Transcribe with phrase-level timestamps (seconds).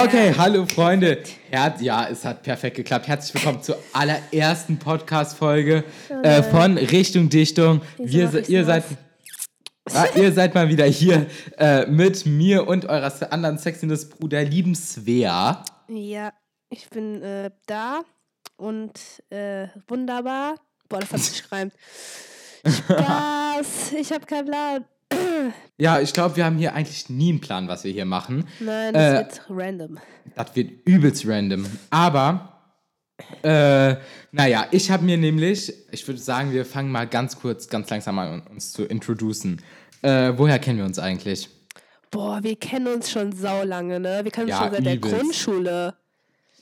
[0.00, 1.24] Okay, hallo Freunde.
[1.80, 3.08] Ja, es hat perfekt geklappt.
[3.08, 5.82] Herzlich willkommen zur allerersten Podcast-Folge
[6.22, 7.80] äh, von Richtung Dichtung.
[7.98, 8.84] Wir, ihr, seid,
[9.92, 11.26] ah, ihr seid mal wieder hier
[11.58, 15.64] äh, mit mir und eurer anderen Sexiness-Bruder, lieben Svea.
[15.88, 16.32] Ja,
[16.70, 18.02] ich bin äh, da
[18.56, 18.92] und
[19.30, 20.54] äh, wunderbar.
[20.88, 21.74] Boah, das hat sich gereimt.
[22.64, 24.84] Spaß, ich habe keinen Plan.
[25.76, 28.46] Ja, ich glaube, wir haben hier eigentlich nie einen Plan, was wir hier machen.
[28.60, 29.98] Nein, das äh, wird random.
[30.34, 31.66] Das wird übelst random.
[31.90, 32.62] Aber,
[33.42, 33.96] äh,
[34.32, 38.18] naja, ich habe mir nämlich, ich würde sagen, wir fangen mal ganz kurz, ganz langsam
[38.18, 39.62] an, uns zu introducen.
[40.02, 41.48] Äh, woher kennen wir uns eigentlich?
[42.10, 44.20] Boah, wir kennen uns schon saulange, ne?
[44.22, 45.04] Wir kennen uns ja, schon seit übelst.
[45.04, 45.94] der Grundschule.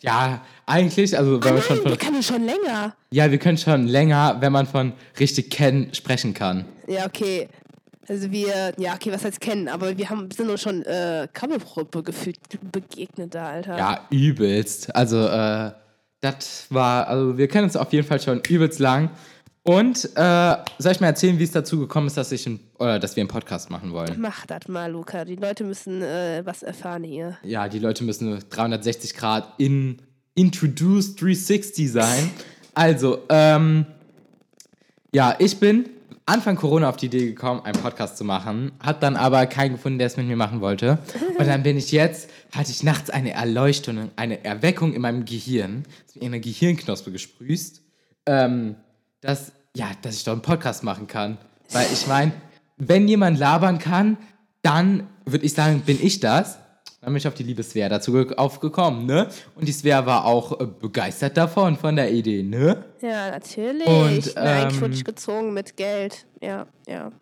[0.00, 2.94] Ja, eigentlich, also wenn ah, man schon von, wir kennen schon länger.
[3.10, 6.66] Ja, wir können schon länger, wenn man von richtig kennen sprechen kann.
[6.86, 7.48] Ja, okay.
[8.08, 11.28] Also wir, ja, okay, was heißt kennen, aber wir haben, sind uns schon äh,
[12.04, 12.38] gefühlt
[12.72, 13.76] begegnet da, Alter.
[13.76, 14.94] Ja, übelst.
[14.94, 15.72] Also, äh,
[16.20, 19.10] das war, also wir kennen uns auf jeden Fall schon übelst lang.
[19.62, 23.00] Und äh, soll ich mal erzählen, wie es dazu gekommen ist, dass, ich ein, oder
[23.00, 24.14] dass wir einen Podcast machen wollen?
[24.18, 25.24] Mach das mal, Luca.
[25.24, 27.36] Die Leute müssen äh, was erfahren hier.
[27.42, 30.00] Ja, die Leute müssen 360 Grad in
[30.36, 32.30] Introduced 360 sein.
[32.74, 33.86] Also, ähm,
[35.12, 35.88] ja, ich bin
[36.28, 39.98] Anfang Corona auf die Idee gekommen, einen Podcast zu machen, hat dann aber keinen gefunden,
[39.98, 40.98] der es mit mir machen wollte.
[41.38, 45.84] Und dann bin ich jetzt, hatte ich nachts eine Erleuchtung, eine Erweckung in meinem Gehirn,
[46.04, 47.80] ist mir eine Gehirnknospe gesprüßt,
[48.26, 48.74] ähm,
[49.20, 51.38] dass, ja, dass ich doch einen Podcast machen kann.
[51.70, 52.32] Weil ich meine,
[52.76, 54.18] wenn jemand labern kann,
[54.62, 56.58] dann würde ich sagen, bin ich das.
[57.06, 59.28] Dann bin ich auf die liebe Svea dazu aufgekommen, ne?
[59.54, 62.84] Und die Svea war auch äh, begeistert davon, von der Idee, ne?
[63.00, 63.86] Ja, natürlich.
[63.86, 66.26] Und, ähm, ich gezogen mit Geld.
[66.42, 67.12] Ja, ja.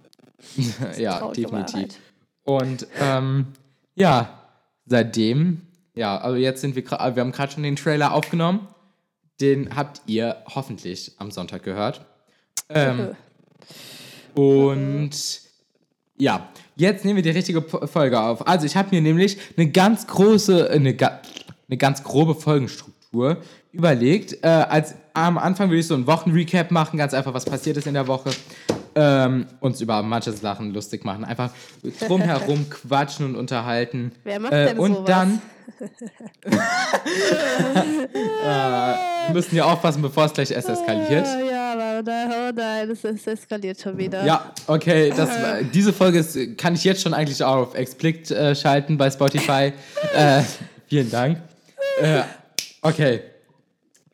[0.96, 1.98] ja, definitiv.
[2.44, 3.48] Und ähm,
[3.94, 4.40] ja,
[4.86, 5.60] seitdem,
[5.94, 8.66] ja, also jetzt sind wir, wir haben gerade schon den Trailer aufgenommen.
[9.42, 12.06] Den habt ihr hoffentlich am Sonntag gehört.
[12.70, 13.14] Ähm,
[14.34, 15.43] und
[16.17, 18.47] ja, Jetzt nehmen wir die richtige Folge auf.
[18.48, 20.97] Also ich habe mir nämlich eine ganz große, äh, eine,
[21.69, 23.36] eine ganz grobe Folgenstruktur
[23.70, 24.42] überlegt.
[24.42, 27.86] Äh, als am Anfang würde ich so einen Wochenrecap machen, ganz einfach, was passiert ist
[27.86, 28.30] in der Woche.
[28.97, 31.24] Ähm, uns über manche Sachen lustig machen.
[31.24, 31.51] Einfach
[32.07, 34.13] drumherum quatschen und unterhalten.
[34.24, 35.07] Wer macht äh, denn Und sowas?
[35.07, 35.42] dann.
[38.45, 38.95] äh,
[39.27, 41.27] wir müssen ja aufpassen, bevor es gleich erst eskaliert.
[41.27, 41.54] Ja,
[42.05, 44.25] da, oh nein, das, das eskaliert schon wieder.
[44.25, 45.31] Ja, okay, das,
[45.73, 49.73] diese Folge ist, kann ich jetzt schon eigentlich auch auf Explicit äh, schalten bei Spotify.
[50.15, 50.42] äh,
[50.87, 51.39] vielen Dank.
[52.01, 52.23] Äh,
[52.83, 53.20] okay.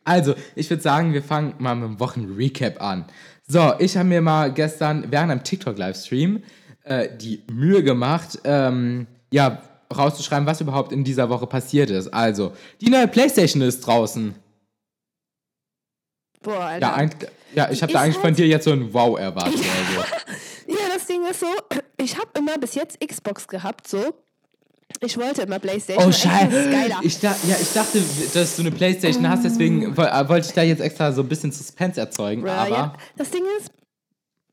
[0.03, 3.05] Also, ich würde sagen, wir fangen mal mit dem Wochenrecap an.
[3.47, 6.41] So, ich habe mir mal gestern während einem TikTok-Livestream
[6.83, 9.61] äh, die Mühe gemacht, ähm, ja,
[9.95, 12.13] rauszuschreiben, was überhaupt in dieser Woche passiert ist.
[12.13, 14.33] Also, die neue Playstation ist draußen.
[16.41, 16.87] Boah, Alter.
[16.87, 17.11] Ja, ein,
[17.55, 19.55] ja ich habe da eigentlich halt von dir jetzt so ein Wow erwartet.
[19.55, 20.01] Also.
[20.67, 21.47] ja, das Ding ist so,
[21.97, 24.13] ich habe immer bis jetzt Xbox gehabt, so.
[24.99, 26.09] Ich wollte immer Playstation.
[26.09, 26.69] Oh, scheiße.
[27.03, 28.01] Ich, da, ja, ich dachte,
[28.33, 31.51] dass du eine Playstation hast, deswegen äh, wollte ich da jetzt extra so ein bisschen
[31.51, 32.45] Suspense erzeugen.
[32.45, 32.93] Ja, aber ja.
[33.15, 33.71] Das Ding ist,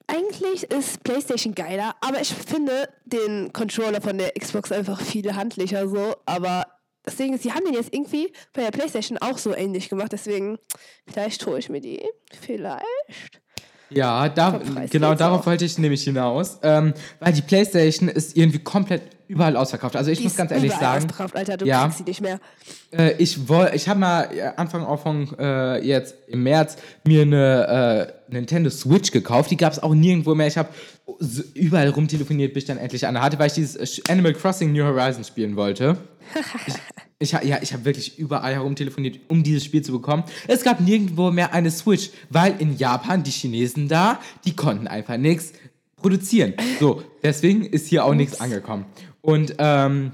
[0.06, 5.88] eigentlich ist PlayStation geiler, aber ich finde den Controller von der Xbox einfach viel handlicher
[5.88, 6.14] so.
[6.24, 6.66] Aber
[7.06, 10.58] ist, sie haben den jetzt irgendwie bei der PlayStation auch so ähnlich gemacht, deswegen
[11.06, 12.02] vielleicht hole ich mir die.
[12.40, 12.84] Vielleicht.
[13.90, 14.60] Ja, da,
[14.90, 15.46] genau darauf auch.
[15.46, 16.58] wollte ich nämlich hinaus.
[16.62, 19.94] Ähm, weil die PlayStation ist irgendwie komplett überall ausverkauft.
[19.94, 21.04] Also ich die muss ganz ehrlich sagen.
[21.04, 22.40] Ausverkauft, Alter, du ja, kriegst sie nicht mehr.
[22.90, 23.38] Äh, ich
[23.74, 28.70] ich habe mal äh, Anfang auch von äh, jetzt im März mir eine äh, Nintendo
[28.70, 29.50] Switch gekauft.
[29.50, 30.46] Die gab es auch nirgendwo mehr.
[30.46, 30.70] Ich habe
[31.54, 35.28] überall rumtelefoniert, bis ich dann endlich eine hatte, weil ich dieses Animal Crossing New Horizons
[35.28, 35.98] spielen wollte.
[36.66, 40.24] ich, ich, ja, ich habe wirklich überall herum telefoniert, um dieses Spiel zu bekommen.
[40.46, 45.18] Es gab nirgendwo mehr eine Switch, weil in Japan die Chinesen da, die konnten einfach
[45.18, 45.52] nichts
[45.96, 46.54] produzieren.
[46.80, 48.86] So, deswegen ist hier auch nichts angekommen.
[49.28, 50.12] Und ähm,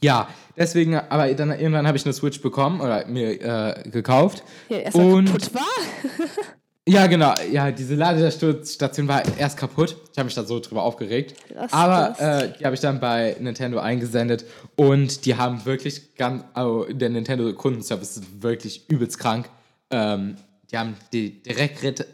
[0.00, 0.26] ja,
[0.56, 4.42] deswegen, aber dann irgendwann habe ich eine Switch bekommen oder mir äh, gekauft.
[4.70, 5.62] Ja, erst und kaputt war.
[6.88, 7.34] Ja, genau.
[7.52, 9.94] Ja, diese Ladestation war erst kaputt.
[10.10, 11.34] Ich habe mich da so drüber aufgeregt.
[11.54, 16.44] Lass Aber äh, die habe ich dann bei Nintendo eingesendet und die haben wirklich ganz,
[16.54, 19.50] also der Nintendo Kundenservice ist wirklich übelst krank.
[19.90, 20.36] Ähm,
[20.72, 22.06] die haben die direkt,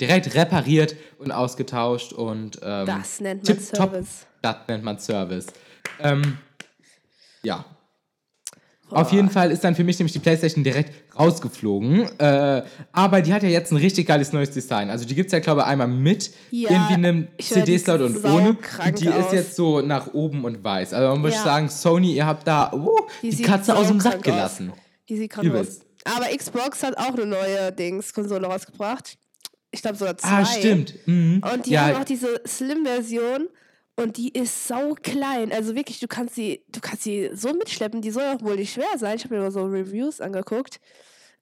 [0.00, 4.26] direkt repariert und ausgetauscht und ähm, das nennt man Service.
[4.42, 5.46] Das nennt man Service.
[6.00, 6.38] Ähm,
[7.42, 7.64] ja.
[8.90, 12.08] Auf jeden Fall ist dann für mich nämlich die PlayStation direkt rausgeflogen.
[12.18, 14.90] Äh, aber die hat ja jetzt ein richtig geiles neues Design.
[14.90, 18.24] Also die gibt es ja, glaube ich, einmal mit Ja, irgendwie einem die CD-Slot und
[18.24, 18.56] ohne.
[18.98, 19.32] die ist aus.
[19.32, 20.92] jetzt so nach oben und weiß.
[20.92, 21.44] Also man muss Ja.
[21.44, 22.90] sagen, Sony, ihr habt da uh,
[23.22, 24.34] die, sieht Katze aus dem Sack saukrank aus.
[24.58, 24.72] gelassen.
[25.08, 25.80] Die sieht gerade aus.
[26.04, 29.18] Aber Xbox hat auch eine neue Dings-Konsole rausgebracht.
[29.70, 30.28] Ich glaube sogar zwei.
[30.28, 30.94] Ah, stimmt.
[31.06, 31.42] Mhm.
[31.54, 33.48] Und die ja, haben auch diese Slim-Version
[34.00, 35.52] und die ist sau klein.
[35.52, 38.02] Also wirklich, du kannst sie, du kannst sie so mitschleppen.
[38.02, 39.16] Die soll auch wohl nicht schwer sein.
[39.16, 40.80] Ich habe mir mal so Reviews angeguckt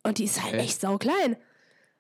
[0.03, 0.63] und die ist halt Okay.
[0.65, 1.37] echt sau klein.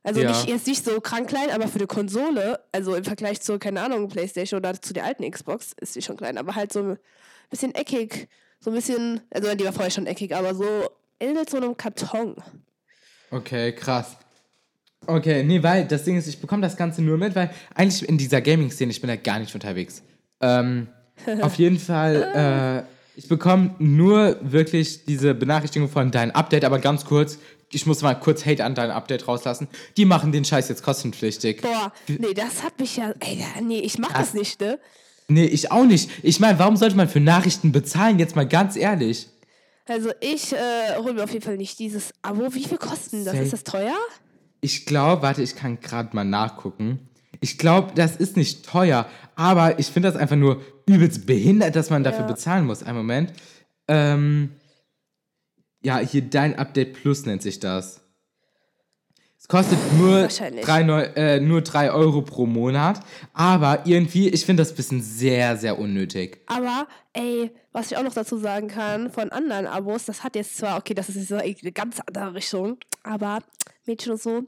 [0.03, 0.29] Also Ja.
[0.31, 3.83] nicht, jetzt nicht so krank klein, aber für eine Konsole, also im Vergleich zu, keine
[3.83, 6.99] Ahnung, Playstation oder zu der alten Xbox, ist sie schon klein, aber halt so ein
[7.51, 8.29] bisschen eckig.
[8.61, 10.65] So ein bisschen, also die war vorher schon eckig, aber so
[11.19, 12.37] in so einem Karton.
[13.31, 14.17] Okay, krass.
[15.07, 18.19] Okay, nee, weil das Ding ist, ich bekomme das Ganze nur mit, weil eigentlich in
[18.19, 20.03] dieser Gaming-Szene, ich bin da gar nicht unterwegs.
[20.41, 20.89] Ähm,
[21.41, 27.05] auf jeden Fall, äh, ich bekomme nur wirklich diese Benachrichtigung von deinem Update, aber ganz
[27.05, 27.39] kurz,
[27.73, 29.69] ich muss mal kurz Hate an dein Update rauslassen.
[29.97, 31.61] Die machen den Scheiß jetzt kostenpflichtig.
[31.61, 34.79] Boah, nee, das hat mich ja, ey, nee, ich mach das nicht, ne?
[35.29, 36.09] Nee, ich auch nicht.
[36.23, 38.19] Ich meine, warum sollte man für Nachrichten bezahlen?
[38.19, 39.29] Jetzt mal ganz ehrlich.
[39.87, 42.55] Also ich äh, hole mir auf jeden Fall nicht dieses Abo.
[42.55, 43.35] Wie viel kosten das?
[43.35, 43.97] Ist das teuer?
[44.61, 47.08] Ich glaube, warte, ich kann gerade mal nachgucken.
[47.41, 49.07] Ich glaube, das ist nicht teuer,
[49.37, 52.27] aber ich finde das einfach nur übelst behindert, dass man dafür Ja.
[52.27, 52.83] bezahlen muss.
[52.83, 53.33] Einen Moment.
[53.87, 54.51] Ähm,
[55.83, 58.01] ja, hier dein Update Plus nennt sich das.
[59.39, 60.65] Es kostet nur Wahrscheinlich.
[60.65, 63.01] 3, Neu äh, nur 3 Euro pro Monat,
[63.33, 66.43] aber irgendwie, ich finde das ein bisschen sehr, sehr unnötig.
[66.47, 70.57] Aber, ey, was ich auch noch dazu sagen kann, von anderen Abos, das hat jetzt
[70.59, 73.39] zwar, okay, das ist jetzt so eine ganz andere Richtung, aber
[73.87, 74.43] Mädchen und so,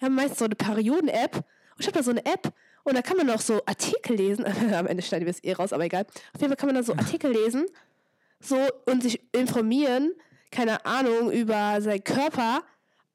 [0.00, 1.44] die haben meist so eine Perioden-App.
[1.76, 2.52] Und ich habe da so eine App
[2.84, 4.44] und da kann man auch so Artikel lesen.
[4.74, 6.06] Am Ende schneiden wir es eh raus, aber egal.
[6.34, 7.66] Auf jeden Fall kann man da so Artikel lesen
[8.40, 8.56] so
[8.86, 10.12] und sich informieren,
[10.50, 12.62] keine Ahnung, über seinen Körper.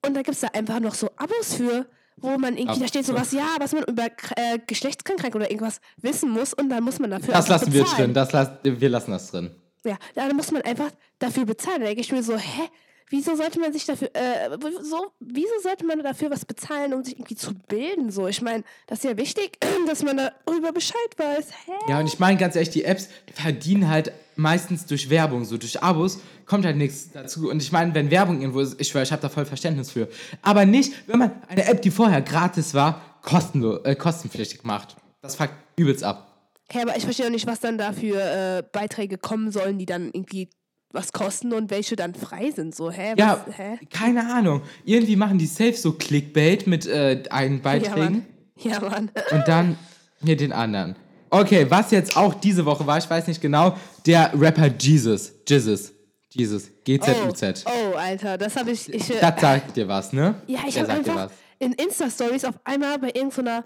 [0.05, 1.85] Und da gibt es da einfach noch so Abos für,
[2.17, 4.05] wo man irgendwie, da steht sowas, ja, was man über
[4.35, 8.05] äh, Geschlechtskrankheit oder irgendwas wissen muss und dann muss man dafür Das lassen wir bezahlen.
[8.05, 8.13] drin.
[8.13, 9.55] Das las wir lassen das drin.
[9.83, 11.81] Ja, dann muss man einfach dafür bezahlen.
[11.81, 12.69] Da denke ich mir so, hä?
[13.11, 14.49] Wieso sollte man sich dafür, äh,
[14.81, 18.09] so, wieso sollte man dafür was bezahlen, um sich irgendwie zu bilden?
[18.09, 20.15] So, ich meine, das ist ja wichtig, dass man
[20.45, 21.47] darüber Bescheid weiß.
[21.65, 21.71] Hä?
[21.89, 25.83] Ja, und ich meine ganz ehrlich, die Apps verdienen halt meistens durch Werbung, so durch
[25.83, 27.49] Abos kommt halt nichts dazu.
[27.49, 30.07] Und ich meine, wenn Werbung irgendwo ist, ich schwöre, ich habe da voll Verständnis für.
[30.41, 34.95] Aber nicht, wenn man eine App, die vorher gratis war, kostenlos, äh, kostenpflichtig macht.
[35.21, 36.31] Das fuckt übelst ab.
[36.71, 39.85] Hä, aber ich verstehe auch nicht, was dann da für äh, Beiträge kommen sollen, die
[39.85, 40.49] dann irgendwie
[40.93, 42.75] was kosten und welche dann frei sind.
[42.75, 43.13] So, hä?
[43.17, 43.79] Ja, Was, hä?
[43.89, 44.61] keine Ahnung.
[44.85, 48.25] Irgendwie machen die safe so Clickbait mit äh, Ja, Beiträgen Mann.
[48.57, 49.11] Ja, Mann.
[49.31, 49.77] und dann
[50.23, 50.95] hier den anderen.
[51.29, 55.31] Okay, was jetzt auch diese Woche war, ich weiß nicht genau, der Rapper Jesus.
[55.47, 55.93] Jesus.
[56.33, 56.69] Jesus.
[56.83, 57.65] G-Z-U-Z.
[57.65, 58.91] Oh, Alter, das habe ich.
[58.93, 60.35] ich Das sagt dir was, ne?
[60.47, 61.29] Ja, ich habe einfach
[61.59, 63.63] in Insta-Stories auf einmal bei irgendeiner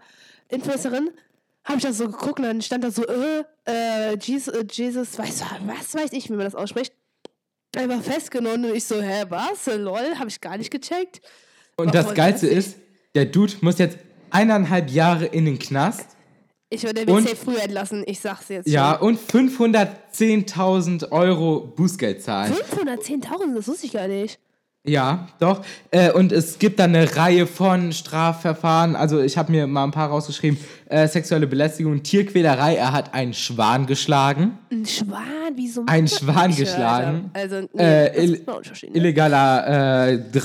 [0.50, 1.10] Influencerin
[1.64, 5.18] habe ich das so geguckt und dann stand da so, äh, äh, Jesus, äh, Jesus
[5.18, 6.94] weiß, was weiß ich, wie man das ausspricht.
[7.76, 9.66] Einfach festgenommen und ich so, hä, was?
[9.76, 11.22] Lol, habe ich gar nicht gecheckt.
[11.78, 12.78] Und Oh, das Geilste ist,
[13.16, 13.98] der Dude muss jetzt
[14.30, 16.06] eineinhalb Jahre in den Knast.
[16.70, 22.54] Ich würde Und- safe früher entlassen, ich sag's jetzt Ja, und 510.000 Euro Bußgeld zahlen.
[22.54, 22.88] schon.
[22.88, 24.40] 510.000, das wusste ich gar nicht.
[24.88, 25.66] Ja, doch.
[25.92, 28.96] Äh, und es gibt dann eine Reihe von Strafverfahren.
[28.96, 30.60] Also ich habe mir mal ein paar rausgeschrieben.
[30.88, 32.76] Äh, sexuelle Belästigung, Tierquälerei.
[32.76, 34.60] Er hat einen Schwan geschlagen.
[34.72, 35.22] Ein Schwan,
[35.56, 35.82] wieso?
[35.84, 37.32] man- Schwan geschlagen.
[37.34, 37.56] Alter.
[37.56, 38.90] Also, nee, Äh, ill- ne?
[38.94, 39.66] Illegaler
[40.08, 40.40] äh,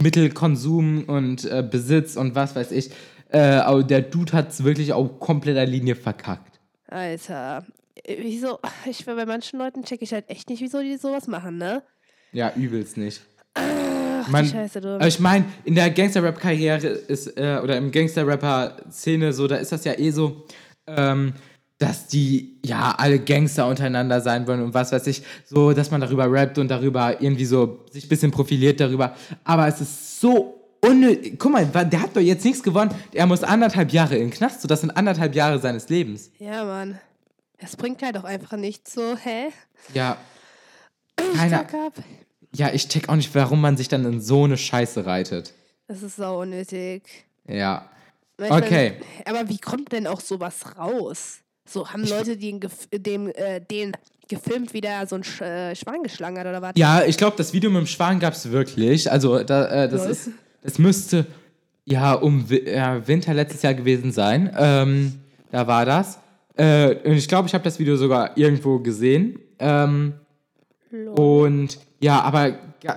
[0.00, 2.90] Rauschmittelkonsum und äh, Besitz und was weiß ich.
[3.30, 6.60] Äh, aber der Dude hat es wirklich auf kompletter Linie verkackt.
[6.88, 7.64] Alter.
[8.06, 8.58] Wieso?
[8.88, 11.82] Ich bei manchen Leuten checke ich halt echt nicht, wieso die sowas machen, ne?
[12.32, 13.22] Ja, übelst nicht.
[13.56, 14.94] Ach, Man, Scheiße, du.
[14.96, 19.84] aber ich meine, in der Gangster-Rap-Karriere ist, äh, oder im Gangster-Rapper-Szene so, da ist das
[19.84, 20.44] ja eh so,
[20.86, 21.32] ähm,
[21.78, 26.00] dass die ja alle Gangster untereinander sein wollen und was weiß ich, so, dass man
[26.00, 29.14] darüber rappt und darüber irgendwie so sich ein bisschen profiliert darüber.
[29.44, 31.38] Aber es ist so unnötig.
[31.38, 32.94] Guck mal, der hat doch jetzt nichts gewonnen.
[33.12, 36.30] Er muss anderthalb Jahre in den Knast, so das sind anderthalb Jahre seines Lebens.
[36.38, 36.98] Ja, Mann.
[37.58, 39.48] Das bringt halt auch einfach nicht so, hä?
[39.94, 40.16] Ja.
[41.18, 41.92] Ich Keine, fuck ab.
[42.56, 45.52] Ja, ich check auch nicht, warum man sich dann in so eine Scheiße reitet.
[45.88, 47.02] Das ist sau unnötig.
[47.46, 47.88] Ja.
[48.38, 48.94] Ich Okay.
[49.24, 51.38] Aber wie kommt denn auch sowas raus?
[51.68, 52.60] So, haben Leute den,
[52.92, 53.92] dem, äh, den
[54.28, 56.72] gefilmt, wie der so ein Sch äh, Schwan geschlagen hat oder was?
[56.76, 59.10] Ja, ich glaube, das Video mit dem Schwan gab es wirklich.
[59.10, 60.10] Also, da, äh, das, Lol.
[60.10, 60.30] ist,
[60.62, 61.26] das müsste
[61.84, 64.54] ja um ja, Winter letztes Jahr gewesen sein.
[64.56, 65.20] Ähm,
[65.50, 66.18] da war das.
[66.56, 69.38] Äh, und ich glaube, ich habe das Video sogar irgendwo gesehen.
[69.58, 70.14] Ähm,
[70.92, 72.52] Und ja, aber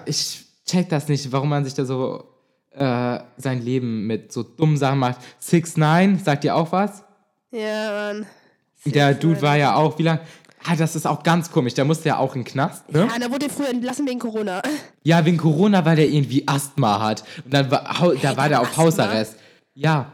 [0.06, 2.24] ich check das nicht, warum man sich da so
[2.72, 5.18] äh, sein Leben mit so dummen Sachen macht.
[5.40, 7.04] 6 9 sagt dir auch was?
[7.52, 8.26] Ja, Mann.
[8.86, 10.22] Der Dude war ja auch, wie lange?
[10.66, 11.74] Ah, das ist auch ganz komisch.
[11.74, 13.08] Der musste ja auch in den Knast, ne?
[13.12, 14.62] Ja, da wurde er früher entlassen wegen Corona.
[15.04, 17.24] Ja, wegen Corona, weil der irgendwie Asthma hat.
[17.44, 18.84] Und dann war, hau- da war der auf Asthma?
[18.84, 19.38] Hausarrest.
[19.74, 20.12] Ja,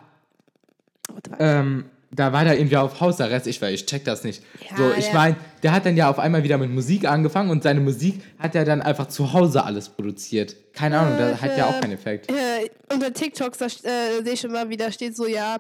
[1.40, 3.48] ähm, da war der irgendwie auf Hausarrest.
[3.48, 4.44] Ich, ich check das nicht.
[4.70, 7.64] Ja, so, ich meine, der hat dann ja auf einmal wieder mit Musik angefangen und
[7.64, 10.56] seine Musik hat er dann einfach zu Hause alles produziert.
[10.74, 12.30] Keine Ahnung, das hat ja auch keinen Effekt.
[12.32, 15.58] Äh, unter TikToks da, äh, sehe ich mal wieder, steht so, ja,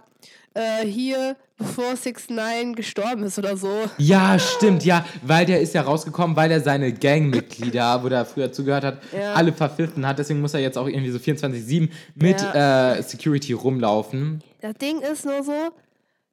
[0.53, 3.69] äh, hier, bevor 6 9 gestorben ist oder so.
[3.97, 8.51] Ja, stimmt, ja, weil der ist ja rausgekommen, weil er seine Gangmitglieder, wo der früher
[8.51, 9.33] zugehört hat, Ja.
[9.33, 10.19] alle verpfiffen hat.
[10.19, 14.41] Deswegen muss er jetzt auch irgendwie so 24-7 mit äh, Security rumlaufen.
[14.61, 15.51] Das Ding ist nur so,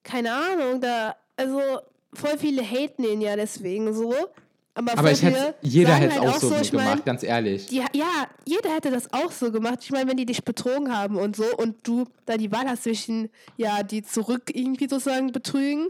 [0.03, 1.61] keine Ahnung, da, also
[2.15, 4.15] voll viele haten ihn ja deswegen so.
[4.75, 7.67] Aber, Aber ich hätte, jeder hätte es halt auch so ich gemacht, mein, ganz ehrlich.
[7.67, 9.81] die, ja, jeder hätte das auch so gemacht.
[9.83, 12.85] Ich meine, wenn die dich betrogen haben und so und du da die Wahl hast
[12.85, 13.29] zwischen,
[13.59, 15.89] ja, die zurück irgendwie sozusagen betrügen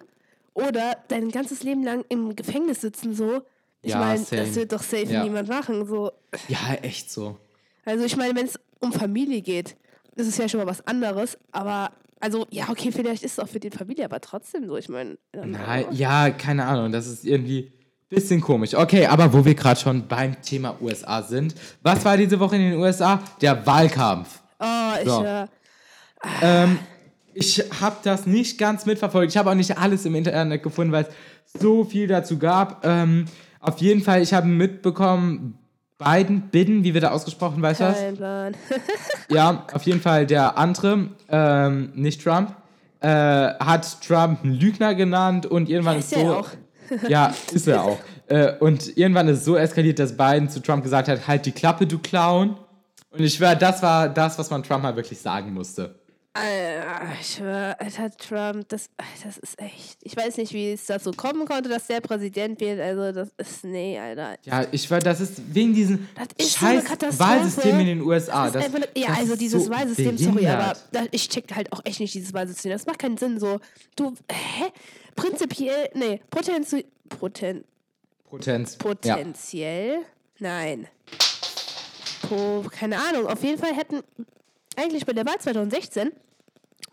[0.55, 3.43] oder dein ganzes Leben lang im Gefängnis sitzen so.
[3.83, 5.23] Ich Ja, meine, das wird doch safe Ja.
[5.23, 5.87] niemand machen.
[5.87, 6.11] So.
[6.49, 7.37] Ja, echt so.
[7.85, 9.77] Also ich meine, wenn es um Familie geht,
[10.17, 11.39] das ist ja schon mal was anderes.
[11.53, 14.77] Aber, also, ja, okay, vielleicht ist es auch für die Familie, aber trotzdem so.
[14.77, 18.75] Ich meine, Nein, ja, keine Ahnung, das ist irgendwie ein bisschen komisch.
[18.75, 22.63] Okay, aber wo wir gerade schon beim Thema USA sind, was war diese Woche in
[22.71, 23.21] den USA?
[23.41, 24.41] Der Wahlkampf.
[24.61, 25.25] oh, ich, So.
[25.25, 25.47] äh,
[26.41, 26.79] Ähm,
[27.35, 29.33] ich habe das nicht ganz mitverfolgt.
[29.33, 31.09] Ich habe auch nicht alles im Internet gefunden, weil
[31.53, 32.87] es so viel dazu gab.
[32.87, 33.25] Ähm,
[33.59, 35.59] auf jeden Fall, ich habe mitbekommen,
[36.05, 37.97] Biden, Biden, wie wird er ausgesprochen, weißt du was?
[39.29, 42.55] Ja, auf jeden Fall der andere, ähm, nicht Trump,
[43.01, 46.27] äh, hat Trump einen Lügner genannt und irgendwann Ist ist, er so.
[46.27, 46.49] ja auch.
[47.09, 47.99] ja, ist er auch.
[48.27, 51.53] Äh, und irgendwann ist es so eskaliert, dass Biden zu Trump gesagt hat: Halt die
[51.53, 52.57] Klappe, du Clown.
[53.11, 56.02] Und ich schwör, das war das, was man Trump mal wirklich sagen musste.
[56.35, 58.89] Alter, ich schwör, Alter, Trump, das,
[59.23, 59.99] das ist echt.
[60.03, 62.81] Ich weiß nicht, wie es dazu kommen konnte, dass der Präsident wird.
[62.81, 63.65] Also, das ist.
[63.65, 64.37] Nee, Alter.
[64.45, 67.31] Ja, ich schwör, das ist wegen diesem Das ist so scheiß Katastrophe.
[67.31, 68.49] Wahlsystem in den USA.
[68.51, 70.75] Das ist einfach, ja, das also dieses so Wahlsystem, sorry, aber
[71.11, 72.71] ich check halt auch echt nicht dieses Wahlsystem.
[72.71, 73.39] Das macht keinen Sinn.
[73.39, 73.61] So,
[73.97, 74.73] du, hä?
[75.15, 77.65] Prinzipiell, nee, potenziell, poten,
[78.31, 78.73] Potenz.
[78.73, 78.79] Ja.
[78.89, 79.99] potenziell,
[80.39, 80.89] nein.
[82.23, 84.03] Po, keine Ahnung, auf jeden Fall hätten
[84.77, 86.11] eigentlich bei der Wahl 2016,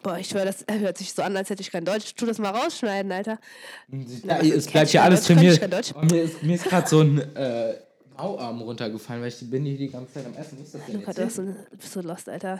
[0.03, 2.13] boah, ich schwör, das hört sich so an, als hätte ich kein Deutsch.
[2.15, 3.39] Tu das mal rausschneiden, Alter.
[3.91, 5.39] Ja, was- es bleibt kein alles Deutsch, drin.
[5.39, 5.93] Mir, ich kein Deutsch.
[5.95, 7.75] mir ist, mir ist gerade so ein äh,
[8.17, 10.61] Mauarm runtergefallen, weil ich bin hier die ganze Zeit am Essen.
[10.61, 11.55] Ist das denn Luca, jetzt du hast hin?
[11.71, 12.59] so, bist so lost, Alter.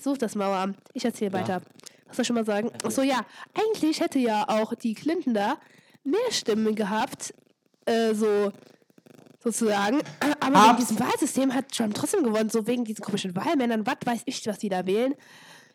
[0.00, 0.74] Such das Mauerarm.
[0.94, 1.60] Ich erzähle weiter.
[2.06, 2.70] Was soll ich schon mal sagen?
[2.84, 3.24] Achso, ja.
[3.54, 5.58] Eigentlich hätte ja auch die Clinton da
[6.04, 7.34] mehr Stimmen gehabt.
[7.86, 8.52] Äh, so
[9.42, 10.00] sozusagen.
[10.40, 12.50] Aber wegen Abs- diesem Wahlsystem hat Trump trotzdem gewonnen.
[12.50, 13.86] So wegen diesen komischen Wahlmännern.
[13.86, 15.14] Was weiß ich, was die da wählen.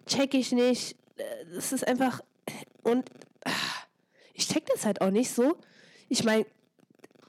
[0.05, 0.95] Check ich nicht.
[1.17, 1.23] Äh,
[1.55, 2.21] Das ist einfach.
[2.83, 3.09] Und
[3.45, 3.51] ah,
[4.33, 5.55] ich check das halt auch nicht so.
[6.09, 6.45] Ich meine,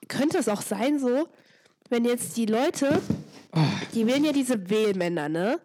[0.09, 1.26] könnte es auch sein so,
[1.88, 3.00] wenn jetzt die Leute,
[3.95, 5.59] die wählen ja diese Wählmänner, ne?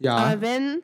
[0.00, 0.16] Ja.
[0.16, 0.82] Aber wenn,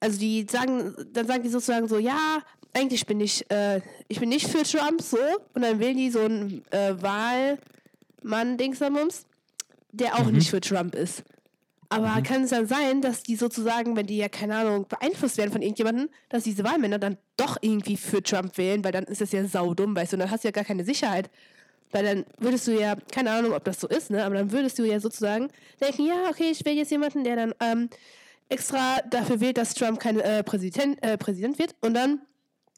[0.00, 2.40] also die sagen, dann sagen die sozusagen so, ja,
[2.74, 5.16] eigentlich bin ich, äh, ich bin nicht für Trump so,
[5.54, 7.00] und dann wählen die so einen äh,
[8.24, 9.26] Wahlmann, Dingsabums,
[9.92, 11.22] der auch nicht für Trump ist.
[11.90, 15.52] Aber kann es dann sein, dass die sozusagen, wenn die ja, keine Ahnung, beeinflusst werden
[15.52, 19.30] von irgendjemandem, dass diese Wahlmänner dann doch irgendwie für Trump wählen, weil dann ist das
[19.30, 21.30] ja saudumm, weißt du, und dann hast du ja gar keine Sicherheit.
[21.92, 24.24] Weil dann würdest du ja, keine Ahnung, ob das so ist, ne?
[24.24, 25.48] Aber dann würdest du ja sozusagen
[25.80, 27.90] denken, ja, okay, ich wähle jetzt jemanden, der dann ähm,
[28.48, 31.76] extra dafür wählt, dass Trump kein äh, Präsident, äh, Präsident wird.
[31.82, 32.20] Und dann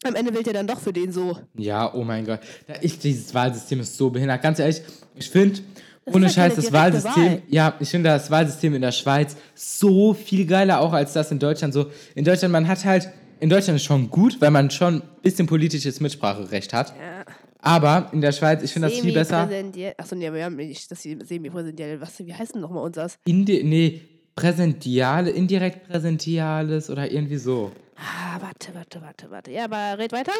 [0.06, 1.38] am Ende wählt er dann doch für den so.
[1.56, 2.40] Ja, oh mein Gott.
[2.66, 4.42] Da- Ich, dieses Wahlsystem ist so behindert.
[4.42, 4.82] Ganz ehrlich,
[5.14, 5.60] ich finde,
[6.06, 7.42] ohne halt Scheiß, das Wahlsystem, Wahl.
[7.48, 11.38] ja, ich finde das Wahlsystem in der Schweiz so viel geiler auch als das in
[11.38, 11.75] Deutschland.
[11.75, 13.08] So, in Deutschland, man hat halt,
[13.40, 16.90] in Deutschland ist schon gut, weil man schon ein bisschen politisches Mitspracherecht hat.
[16.90, 17.25] Ja.
[17.60, 19.48] Aber in der Schweiz, ich finde das viel besser.
[19.96, 22.00] Achso, nee, wir haben nicht das semi-präsidentiell.
[22.00, 23.18] Was, wie heißt denn nochmal unseres?
[23.25, 24.02] Indi nee,
[24.36, 27.72] präsentiale, indirekt präsentiales oder irgendwie so.
[27.96, 29.50] Ah, warte, warte, warte, warte.
[29.50, 30.32] Ja, aber red weiter.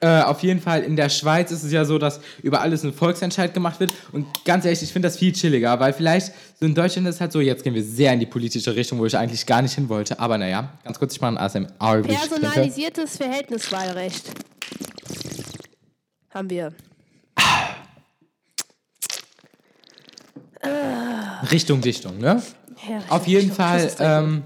[0.00, 2.92] Äh, auf jeden Fall, in der Schweiz ist es ja so, dass über alles ein
[2.92, 3.92] Volksentscheid gemacht wird.
[4.12, 7.20] Und ganz ehrlich, ich finde das viel chilliger, weil vielleicht so in Deutschland ist es
[7.20, 9.74] halt so, jetzt gehen wir sehr in die politische Richtung, wo ich eigentlich gar nicht
[9.74, 10.18] hin wollte.
[10.20, 12.02] Aber naja, ganz kurz, ich mache ein ASMR.
[12.02, 14.32] Personalisiertes Verhältniswahlrecht.
[16.30, 16.72] Haben wir.
[21.50, 22.42] Richtung Dichtung, ne?
[22.88, 24.42] Ja, Auf jeden Fall ähm,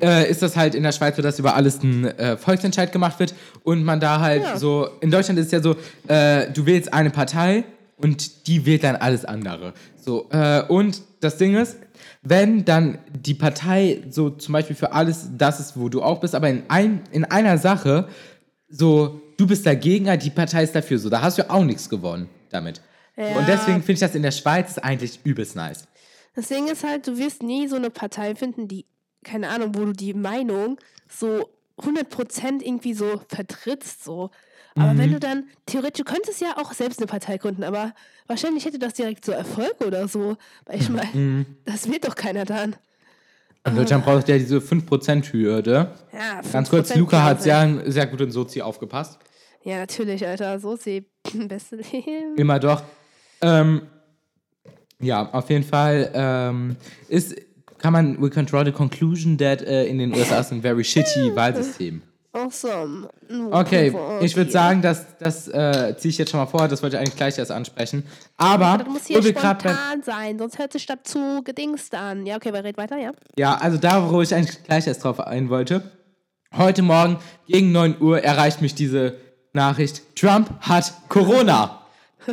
[0.00, 3.18] äh, ist das halt in der Schweiz so, dass über alles ein äh, Volksentscheid gemacht
[3.20, 4.58] wird und man da halt Ja.
[4.58, 5.76] so, in Deutschland ist es ja so,
[6.08, 7.64] äh, du wählst eine Partei
[7.96, 9.74] und die wählt dann alles andere.
[9.96, 11.76] So, äh, und das Ding ist,
[12.22, 16.34] wenn dann die Partei so zum Beispiel für alles das ist, wo du auch bist,
[16.34, 18.08] aber in, ein, in einer Sache,
[18.68, 22.28] so, du bist dagegen, die Partei ist dafür, so, da hast du auch nichts gewonnen
[22.50, 22.80] damit.
[23.16, 23.26] Ja.
[23.38, 25.84] Und deswegen finde ich das in der Schweiz eigentlich übelst nice.
[26.34, 28.86] Das Ding ist halt, du wirst nie so eine Partei finden, die,
[29.24, 31.48] keine Ahnung, wo du die Meinung so
[31.78, 34.30] 100% irgendwie so vertrittst, so.
[34.74, 34.98] Aber Mhm.
[34.98, 37.92] wenn du dann, theoretisch, du könntest ja auch selbst eine Partei gründen, aber
[38.26, 40.36] wahrscheinlich hätte das direkt so Erfolg oder so.
[40.64, 41.46] Weil ich meine, Mhm.
[41.66, 42.76] das wird doch keiner dann.
[43.66, 45.92] In Deutschland braucht ja diese 5%-Hürde.
[46.12, 49.18] Ja, Ganz kurz, 5% Luca hat sehr, sehr gut in Sozi aufgepasst.
[49.62, 50.58] Ja, natürlich, Alter.
[50.58, 52.36] So sie beste Leben.
[52.36, 52.82] Immer doch.
[53.40, 53.82] Ähm,
[55.02, 56.76] ja, auf jeden Fall ähm,
[57.08, 57.34] ist,
[57.78, 60.84] kann man, we can draw the conclusion that äh, in den USA ist ein very
[60.84, 62.02] shitty Wahlsystem.
[62.34, 63.10] Awesome.
[63.50, 66.96] Okay, ich würde sagen, das, das äh, ziehe ich jetzt schon mal vor, das wollte
[66.96, 68.04] ich eigentlich gleich erst ansprechen.
[68.38, 72.24] Aber, Das muss hier wir spontan sein, sonst hört sich das zu gedingst an.
[72.24, 73.12] Ja, okay, wer redet weiter, ja?
[73.36, 75.82] ja, also da, wo ich eigentlich gleich erst drauf ein wollte.
[76.56, 79.16] Heute Morgen gegen 9 Uhr erreicht mich diese
[79.52, 81.82] Nachricht, Trump hat Corona.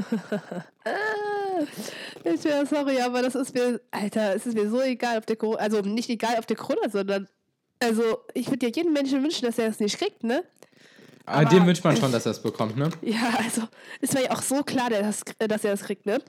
[2.34, 5.36] Ich wäre sorry, aber das ist mir, Alter, es ist mir so egal, ob der
[5.36, 7.28] Corona, also nicht egal, ob der Corona, sondern,
[7.80, 10.44] also ich würde ja jedem Menschen wünschen, dass er es nicht kriegt, ne?
[11.26, 12.90] Aber dem wünscht man schon, dass er es bekommt, ne?
[13.02, 13.62] Ja, also
[14.02, 16.20] es war ja auch so klar, der das, dass er das kriegt, ne?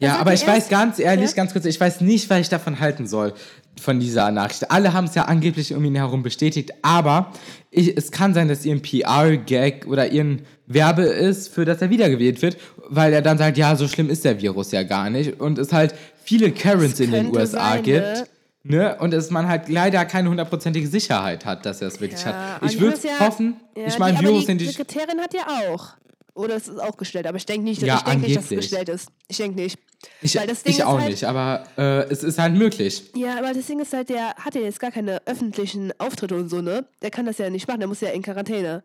[0.00, 1.36] Ja, aber er ich weiß ganz ehrlich, Ja?
[1.36, 3.34] ganz kurz, ich weiß nicht, was ich davon halten soll,
[3.80, 4.70] von dieser Nachricht.
[4.70, 7.32] Alle haben es ja angeblich um ihn herum bestätigt, aber
[7.70, 11.90] ich, es kann sein, dass ihr ein PR-Gag oder ihren Werbe ist, für das er
[11.90, 12.56] wiedergewählt wird,
[12.88, 15.72] weil er dann sagt, ja, so schlimm ist der Virus ja gar nicht und es
[15.72, 18.00] halt viele Karens in den USA sein, gibt.
[18.06, 18.26] ne?
[18.64, 18.96] Ne?
[18.98, 22.62] Und es man halt leider keine hundertprozentige Sicherheit hat, dass er es wirklich Ja, hat.
[22.64, 24.66] Ich die würde ja- hoffen, Ja, ich meine, die, Virus die sind die.
[24.66, 25.90] Sekretärin hat ja auch.
[26.34, 28.50] Oder es ist auch gestellt, aber ich denke nicht, Ja, ich denk nicht, dass es
[28.50, 29.08] gestellt ist.
[29.28, 29.78] Ich denke nicht.
[30.22, 33.10] Ich, ich auch halt- nicht, aber äh, es ist halt möglich.
[33.16, 36.48] Ja, aber das Ding ist halt, der hat ja jetzt gar keine öffentlichen Auftritte und
[36.48, 36.84] so, ne?
[37.02, 38.82] Der kann das ja nicht machen, der muss ja in Quarantäne.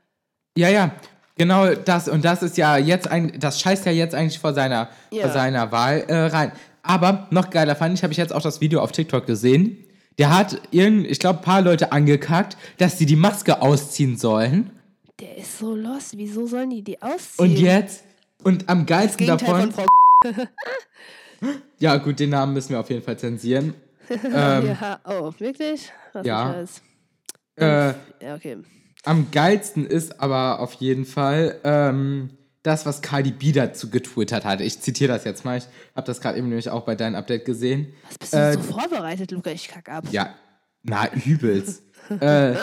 [0.57, 0.91] Ja, ja,
[1.38, 2.08] genau das.
[2.08, 5.24] Und das ist ja jetzt ein, das scheißt ja jetzt eigentlich vor seiner, Ja.
[5.24, 6.52] vor seiner Wahl äh, rein.
[6.84, 9.78] Aber noch geiler fand ich, habe ich jetzt auch das Video auf TikTok gesehen.
[10.20, 14.70] Der hat irgend, ich glaube, ein paar Leute angekackt, dass sie die Maske ausziehen sollen.
[15.20, 16.18] Der ist so lost.
[16.18, 17.50] Wieso sollen die die ausziehen?
[17.51, 18.03] Und jetzt,
[18.44, 19.74] und am geilsten davon.
[21.79, 23.74] Ja, gut, den Namen müssen wir auf jeden Fall zensieren.
[24.31, 25.92] Ja, oh, wirklich?
[26.14, 27.90] Was Ähm, ja.
[27.90, 28.57] Äh, Ja, okay.
[29.05, 32.29] Am geilsten ist aber auf jeden Fall ähm,
[32.63, 34.61] das, was Cardi B dazu getwittert hat.
[34.61, 35.57] Ich zitiere das jetzt mal.
[35.57, 37.94] Ich habe das gerade eben nämlich auch bei deinem Update gesehen.
[38.07, 39.51] Was bist du Äh, so vorbereitet, Luca?
[39.51, 40.05] Ich kack ab.
[40.11, 40.33] Ja,
[40.83, 41.83] na, übelst.
[42.22, 42.53] äh,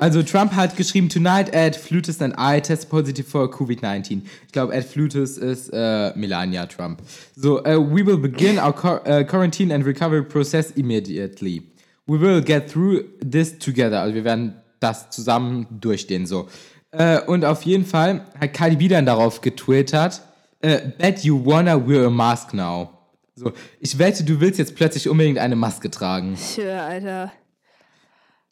[0.00, 4.22] also Trump hat geschrieben, tonight Ed Flutus and I test positive for COVID-19.
[4.46, 7.02] Ich glaube, Ed Flutus ist äh, Melania Trump.
[7.36, 8.74] So, uh, we will begin our
[9.06, 11.62] uh, quarantine and recovery process immediately.
[12.06, 14.00] We will get through this together.
[14.00, 16.48] Also wir werden das zusammen durchstehen, so.
[16.90, 20.22] Äh, und auf jeden Fall hat Cardi B dann darauf getwittert,
[20.60, 22.90] äh, bet you wanna wear a mask now.
[23.34, 26.36] So, ich wette, du willst jetzt plötzlich unbedingt eine Maske tragen.
[26.36, 27.32] Tja, Alter.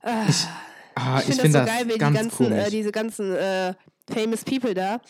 [0.02, 3.74] Ah, Ich ich finde das so geil, wie die ganz ganzen, äh, diese ganzen äh,
[4.12, 5.00] famous people da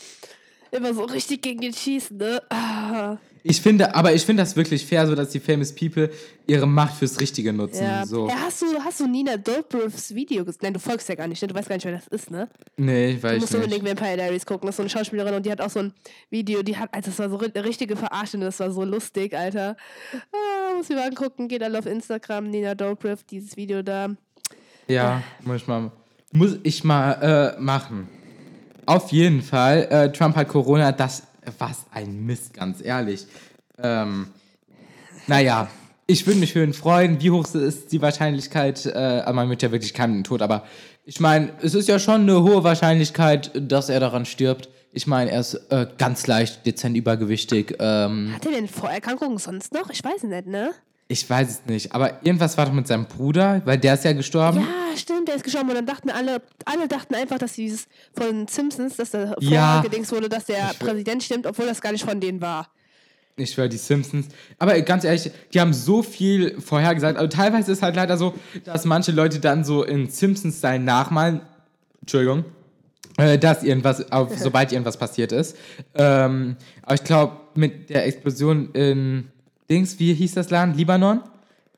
[0.70, 2.42] immer so richtig gegen den schießen, ne?
[2.50, 6.10] Ah, ich finde, aber ich finde das wirklich fair, so dass die famous people
[6.46, 7.82] ihre Macht fürs Richtige nutzen.
[7.84, 8.06] ja.
[8.06, 8.28] So.
[8.28, 10.60] ja, hast du, hast du Nina Dobrovs Video gesehen?
[10.62, 11.48] Nein, du folgst ja gar nicht, ne?
[11.48, 12.48] Du weißt gar nicht, wer das ist, ne?
[12.76, 13.64] Nee, ich Du weiß musst nicht.
[13.64, 14.66] unbedingt Vampire Diaries gucken.
[14.66, 15.92] Das ist so eine Schauspielerin und die hat auch so ein
[16.30, 19.76] Video, die hat, also das war so eine richtige Verarsche, das war so lustig, Alter.
[20.32, 24.08] Ah, muss ich mal angucken, geht alle auf Instagram, Nina Dobrev, dieses Video da.
[24.88, 25.90] Ja, muss ich mal,
[26.32, 28.08] muss ich mal äh, machen.
[28.86, 31.22] Auf jeden Fall, äh, Trump hat Corona, das,
[31.58, 33.26] was ein Mist, ganz ehrlich.
[33.78, 34.28] Ähm,
[35.26, 35.68] naja,
[36.06, 37.20] ich würde mich für ihn freuen.
[37.20, 38.86] Wie hoch ist die Wahrscheinlichkeit?
[38.86, 40.64] Äh, man wird ja wirklich keinen Tod, aber
[41.04, 44.68] ich meine, es ist ja schon eine hohe Wahrscheinlichkeit, dass er daran stirbt.
[44.92, 47.76] Ich meine, er ist äh, ganz leicht dezent übergewichtig.
[47.78, 49.90] Ähm, Hat er denn Vorerkrankungen sonst noch?
[49.90, 50.72] Ich weiß nicht, ne?
[51.12, 54.12] Ich weiß es nicht, aber irgendwas war doch mit seinem Bruder, weil der ist ja
[54.14, 54.60] gestorben.
[54.60, 58.48] Ja, stimmt, der ist gestorben und dann dachten alle, alle dachten einfach, dass dieses von
[58.48, 59.82] Simpsons, dass da Ja.
[59.82, 62.68] vorgedings wurde, dass der Ich Präsident stimmt, obwohl das gar nicht von denen war.
[63.36, 64.28] Ich schwöre, die Simpsons.
[64.58, 67.16] Aber ganz ehrlich, die haben so viel vorhergesagt.
[67.18, 71.40] Also teilweise ist halt leider so, dass manche Leute dann so in Simpsons-Style nachmalen.
[72.00, 72.44] Entschuldigung.
[73.18, 75.56] Äh, dass irgendwas, auf, sobald irgendwas passiert ist.
[75.94, 79.28] Ähm, aber ich glaube, mit der Explosion in
[79.70, 80.76] Dings, wie hieß das Land?
[80.76, 81.20] Libanon?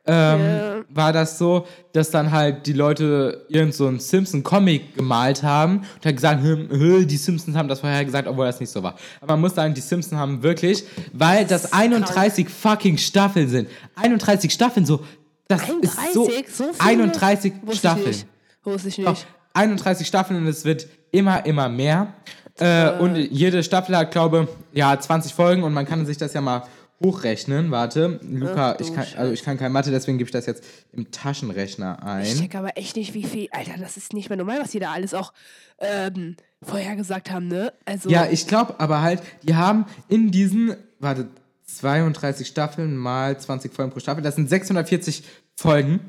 [0.07, 0.75] Ähm, Ja.
[0.91, 6.05] war das so, dass dann halt die Leute irgend so einen Simpson-Comic gemalt haben und
[6.05, 8.97] hat gesagt, hm, die Simpsons haben das vorher gesagt, obwohl das nicht so war.
[9.23, 13.69] Aber man muss sagen, die Simpsons haben wirklich, weil das 31 fucking Staffeln sind.
[13.97, 15.01] 31 Staffeln, so,
[15.49, 15.95] das 31?
[15.97, 17.03] ist so, So viele?
[17.05, 18.07] 31 Wusste ich Staffeln.
[18.09, 18.27] nicht.
[18.65, 19.27] Wusste ich Doch, nicht.
[19.55, 22.13] 31 Staffeln und es wird immer, immer mehr.
[22.59, 26.43] Äh, und jede Staffel hat, glaube ja, 20 Folgen und man kann sich das ja
[26.43, 26.65] mal
[27.03, 27.71] hochrechnen.
[27.71, 30.65] Warte, Luca, Ach ich kann, also ich kann kein Mathe, deswegen gebe ich das jetzt
[30.93, 32.39] im Taschenrechner Ich ein.
[32.39, 33.49] check aber echt nicht, wie viel.
[33.51, 35.33] Alter, das ist nicht mehr normal, was die da alles auch
[35.79, 37.73] ähm, vorher gesagt haben, ne?
[37.85, 41.29] Also, Ja, ich glaube aber halt, die haben in diesen, warte,
[41.67, 45.25] 32 Staffeln mal 20 Folgen pro Staffel, das sind 640
[45.57, 46.01] Folgen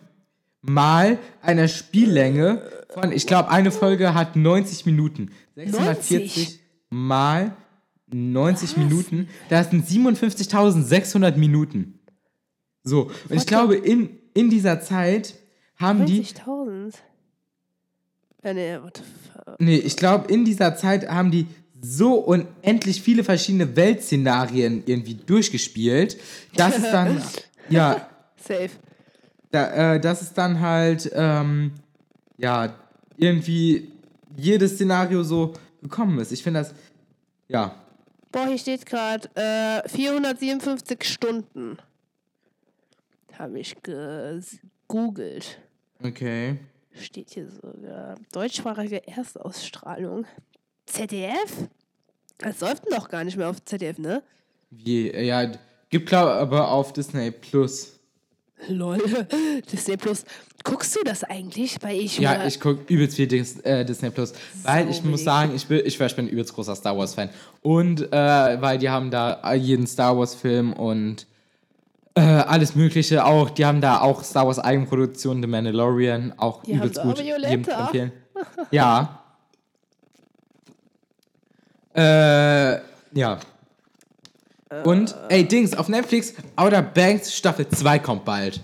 [0.62, 2.62] mal eine Spiellänge
[2.94, 5.32] von, ich glaube, eine Folge hat 90 Minuten.
[5.56, 6.60] 640 90?
[6.90, 7.56] mal
[8.12, 12.00] 90 Minuten, das sind 57.600 Minuten.
[12.84, 15.36] So, und ich glaube, in, in dieser Zeit
[15.78, 16.94] haben die 90.000.
[18.44, 19.60] Ja, nee, what the fuck.
[19.60, 21.48] Nee, ich glaube, in dieser Zeit haben die
[21.82, 26.18] so unendlich viele verschiedene Weltszenarien irgendwie durchgespielt,
[26.56, 27.22] dass es dann,
[27.70, 28.70] ja, Safe.
[29.52, 31.72] da, äh, dass es dann halt, ähm,
[32.38, 32.76] ja,
[33.18, 33.92] irgendwie
[34.38, 36.32] jedes Szenario so gekommen ist.
[36.32, 36.74] Ich finde das,
[37.48, 37.76] ja,
[38.36, 41.78] Boah, hier steht gerade äh, 457 Stunden.
[43.40, 45.58] Habe ich gegoogelt.
[46.04, 46.60] okay.
[46.92, 48.16] Steht hier sogar.
[48.34, 50.26] Deutschsprachige Erstausstrahlung.
[50.86, 51.70] ZDF?
[52.38, 54.22] Das läuft doch gar nicht mehr auf ZDF, ne?
[54.70, 55.50] Wie, ja,
[55.90, 57.95] gibt, glaube aber auf Disney Plus.
[58.68, 58.98] Lol.
[59.72, 60.26] Disney Plus.
[60.64, 61.78] Guckst du das eigentlich?
[61.82, 62.18] Weil ich.
[62.18, 65.82] Ja, ich gucke übelst viel Dis äh, Disney Plus, weil ich muss sagen, ich bin,
[65.86, 67.30] ich, ich bin ein übelst großer Star Wars Fan
[67.62, 71.28] und äh, weil die haben da jeden Star Wars Film und
[72.16, 76.74] äh, alles Mögliche auch, die haben da auch Star Wars Eigenproduktion, The Mandalorian, auch Die
[76.74, 77.86] übelst gut, Violetta.
[77.86, 78.12] empfehlen.
[78.72, 79.22] Ja.
[81.96, 82.80] äh,
[83.14, 83.40] ja.
[84.84, 88.62] Und, ey, Dings, auf Netflix, Outer Banks Staffel 2 kommt bald.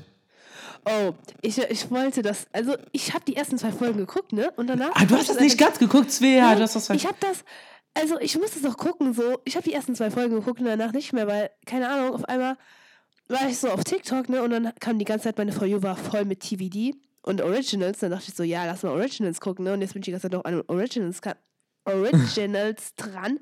[0.85, 2.47] Oh, ich, ich wollte das.
[2.51, 4.51] Also, ich habe die ersten zwei Folgen geguckt, ne?
[4.55, 4.91] Und danach.
[4.95, 7.43] Ah, du hast das nicht ganz geguckt, Svea, du hast das Ich habe das.
[7.93, 9.39] Also, ich musste es auch gucken, so.
[9.43, 12.25] Ich habe die ersten zwei Folgen geguckt und danach nicht mehr, weil, keine Ahnung, auf
[12.25, 12.57] einmal
[13.27, 14.41] war ich so auf TikTok, ne?
[14.41, 17.99] Und dann kam die ganze Zeit meine For You war voll mit TVD und Originals.
[17.99, 19.73] Dann dachte ich so, ja, lass mal Originals gucken, ne?
[19.73, 21.21] Und jetzt bin ich die ganze Zeit noch an Originals,
[21.86, 23.39] Originals dran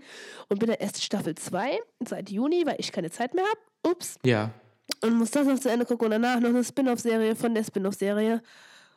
[0.48, 3.92] und bin dann erst Staffel 2 seit Juni, weil ich keine Zeit mehr habe.
[3.92, 4.16] Ups.
[4.26, 4.52] Ja.
[5.04, 8.42] Und muss das noch zu Ende gucken und danach noch eine Spin-off-Serie von der Spin-off-Serie.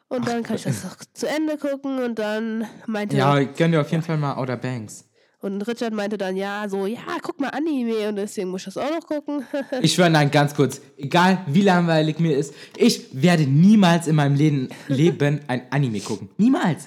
[0.09, 3.81] Und dann kann ich das noch zu Ende gucken und dann meinte Ja, gönn dir
[3.81, 5.07] auf jeden Fall mal Outer Banks.
[5.41, 8.77] und Richard meinte dann, ja, so, ja, guck mal Anime und deswegen muss ich das
[8.77, 9.47] auch noch gucken.
[9.81, 10.81] Ich schwöre, nein, ganz kurz.
[10.99, 16.29] Egal wie langweilig mir ist, ich werde niemals in meinem Leben, Leben ein Anime gucken.
[16.37, 16.87] Niemals.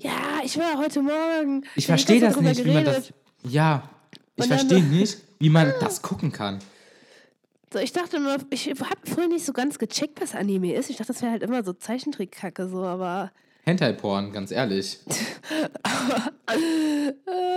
[0.00, 1.64] Ja, ich war heute Morgen.
[1.76, 2.94] Ich verstehe das nicht, wie man das.
[2.94, 3.14] geredet.
[3.44, 3.88] Ja.
[4.36, 6.58] Ich verstehe nicht, wie man das gucken kann.
[7.72, 10.90] So, ich dachte immer, ich habe früher nicht so ganz gecheckt, was Anime ist.
[10.90, 13.30] Ich dachte, das wäre halt immer so Zeichentrick-Kacke, so, aber
[13.64, 14.98] Hentai-Porn, ganz ehrlich.
[16.46, 17.12] äh,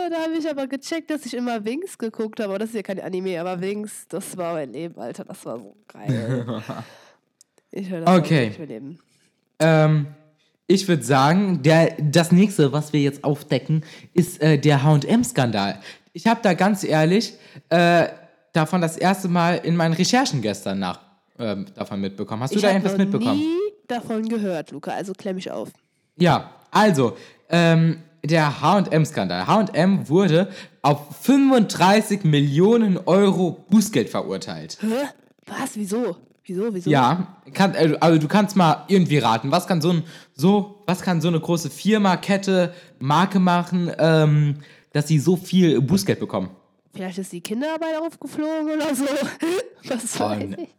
[0.10, 2.60] da habe ich aber gecheckt, dass ich immer Wings geguckt habe.
[2.60, 5.24] Das ist ja kein Anime, aber Wings, das war mein Leben, Alter.
[5.26, 6.46] Das war so geil.
[7.72, 8.48] ich höre das Okay.
[8.48, 9.00] nicht mein Leben.
[9.60, 10.08] Ähm,
[10.68, 15.80] ich würde sagen, der, das nächste, was wir jetzt aufdecken, ist äh, der HM-Skandal.
[16.14, 17.34] Ich habe da ganz ehrlich
[17.70, 18.08] äh,
[18.54, 21.00] davon das erste Mal in meinen Recherchen gestern nach
[21.40, 22.44] ähm, davon mitbekommen.
[22.44, 23.40] Hast du Ich da habe irgendwas noch mitbekommen?
[23.40, 25.70] nie davon gehört, Luca, also klemm mich auf.
[26.18, 27.18] Ja, also,
[27.50, 29.48] ähm, der HM-Skandal.
[29.48, 30.48] HM wurde
[30.82, 34.78] auf 35 Millionen Euro Bußgeld verurteilt.
[34.82, 35.08] Hä?
[35.46, 35.72] Was?
[35.76, 36.16] Wieso?
[36.46, 36.74] Wieso?
[36.74, 36.90] Wieso?
[36.90, 40.04] Ja, kann, also also du kannst mal irgendwie raten, was kann so ein
[40.34, 44.56] so was kann so eine große Firma, Kette, Marke machen, ähm,
[44.92, 46.50] dass sie so viel Bußgeld bekommen?
[46.96, 49.06] Vielleicht ist die Kinderarbeit aufgeflogen oder so.
[49.88, 50.58] Was Oh, weiß ne.
[50.60, 50.70] ich.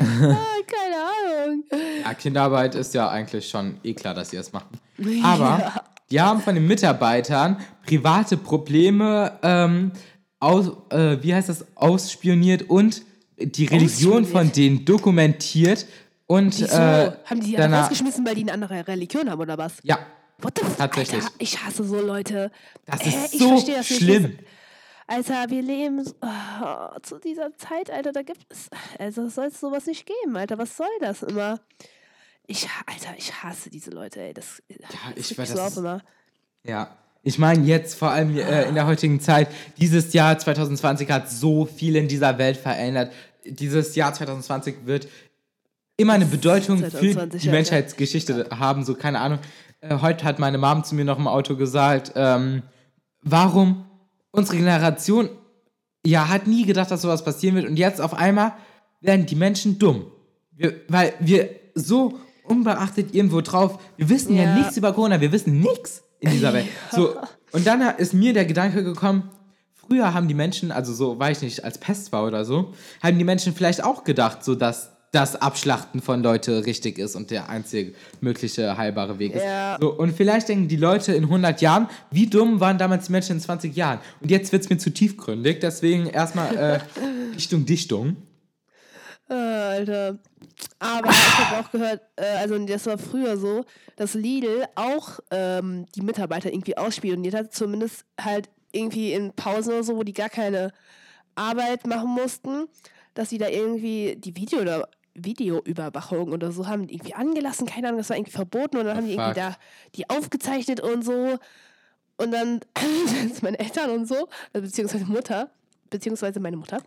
[0.00, 1.64] ah, keine Ahnung.
[2.04, 4.80] Ja, Kinderarbeit ist ja eigentlich schon eh klar, dass sie das machen.
[5.22, 7.56] Aber die haben von den Mitarbeitern
[7.86, 9.92] private Probleme ähm,
[10.40, 13.02] aus, äh, wie heißt das, ausspioniert und
[13.40, 15.86] die Religion von denen dokumentiert
[16.26, 16.76] und Wieso?
[16.76, 19.74] äh, haben die die danach- rausgeschmissen, weil die eine andere Religion haben oder was?
[19.82, 19.98] ja,
[20.42, 20.76] What the fuck?
[20.78, 21.22] Tatsächlich.
[21.22, 22.50] Alter, ich hasse so Leute.
[22.86, 24.02] das Äh, ist ich so verstehe das nicht.
[24.02, 24.38] schlimm.
[25.06, 28.68] Alter, wir leben oh, zu dieser Zeit, Alter, da gibt es.
[28.98, 30.56] Also soll es sowas nicht geben, Alter.
[30.56, 31.60] Was soll das immer?
[32.46, 34.32] Ich, Alter, ich hasse diese Leute, ey.
[34.32, 34.76] Das, ja,
[35.14, 36.00] ich regt weiß, das ist- immer.
[36.64, 36.96] Ja.
[37.22, 41.66] Ich meine, jetzt vor allem äh, in der heutigen Zeit, dieses Jahr 2020 hat so
[41.66, 43.12] viel in dieser Welt verändert.
[43.44, 45.08] Dieses Jahr 2020 wird
[45.96, 49.38] immer eine Bedeutung für 2020, die ja, Menschheitsgeschichte haben, so keine Ahnung.
[49.80, 52.62] Äh, heute hat meine Mom zu mir noch im Auto gesagt, ähm,
[53.22, 53.84] warum
[54.30, 55.28] unsere Generation
[56.06, 58.52] ja hat nie gedacht, dass sowas passieren wird und jetzt auf einmal
[59.00, 60.06] werden die Menschen dumm.
[60.52, 64.54] Wir, weil wir so unbeachtet irgendwo drauf, wir wissen ja, Ja.
[64.56, 66.66] nichts über Corona, wir wissen nichts in dieser Welt.
[66.92, 67.14] So,
[67.52, 69.30] und dann ist mir der Gedanke gekommen,
[69.90, 72.72] früher haben die Menschen, also so, weiß ich nicht, als Pest war oder so,
[73.02, 77.32] haben die Menschen vielleicht auch gedacht, so dass das Abschlachten von Leute richtig ist und
[77.32, 79.42] der einzige mögliche heilbare Weg ist.
[79.42, 79.76] Ja.
[79.80, 83.36] So, und vielleicht denken die Leute in 100 Jahren, wie dumm waren damals die Menschen
[83.36, 83.98] in 20 Jahren?
[84.20, 86.78] Und jetzt wird es mir zu tiefgründig, deswegen erstmal äh,
[87.34, 88.16] Dichtung, Dichtung.
[89.28, 90.18] Äh, Alter.
[90.78, 93.64] Aber ich habe auch gehört, äh, also das war früher so,
[93.96, 99.84] dass Lidl auch ähm, die Mitarbeiter irgendwie ausspioniert hat, zumindest halt irgendwie in Pausen oder
[99.84, 100.72] so, wo die gar keine
[101.34, 102.66] Arbeit machen mussten,
[103.14, 107.88] dass sie da irgendwie die Video oder Videoüberwachung oder so haben die irgendwie angelassen, keine
[107.88, 109.22] Ahnung, das war irgendwie verboten und dann haben die fuck.
[109.22, 109.56] irgendwie da
[109.96, 111.38] die aufgezeichnet und so
[112.16, 112.60] und dann
[113.06, 115.50] sind meine Eltern und so, also beziehungsweise Mutter,
[115.90, 116.78] beziehungsweise meine Mutter,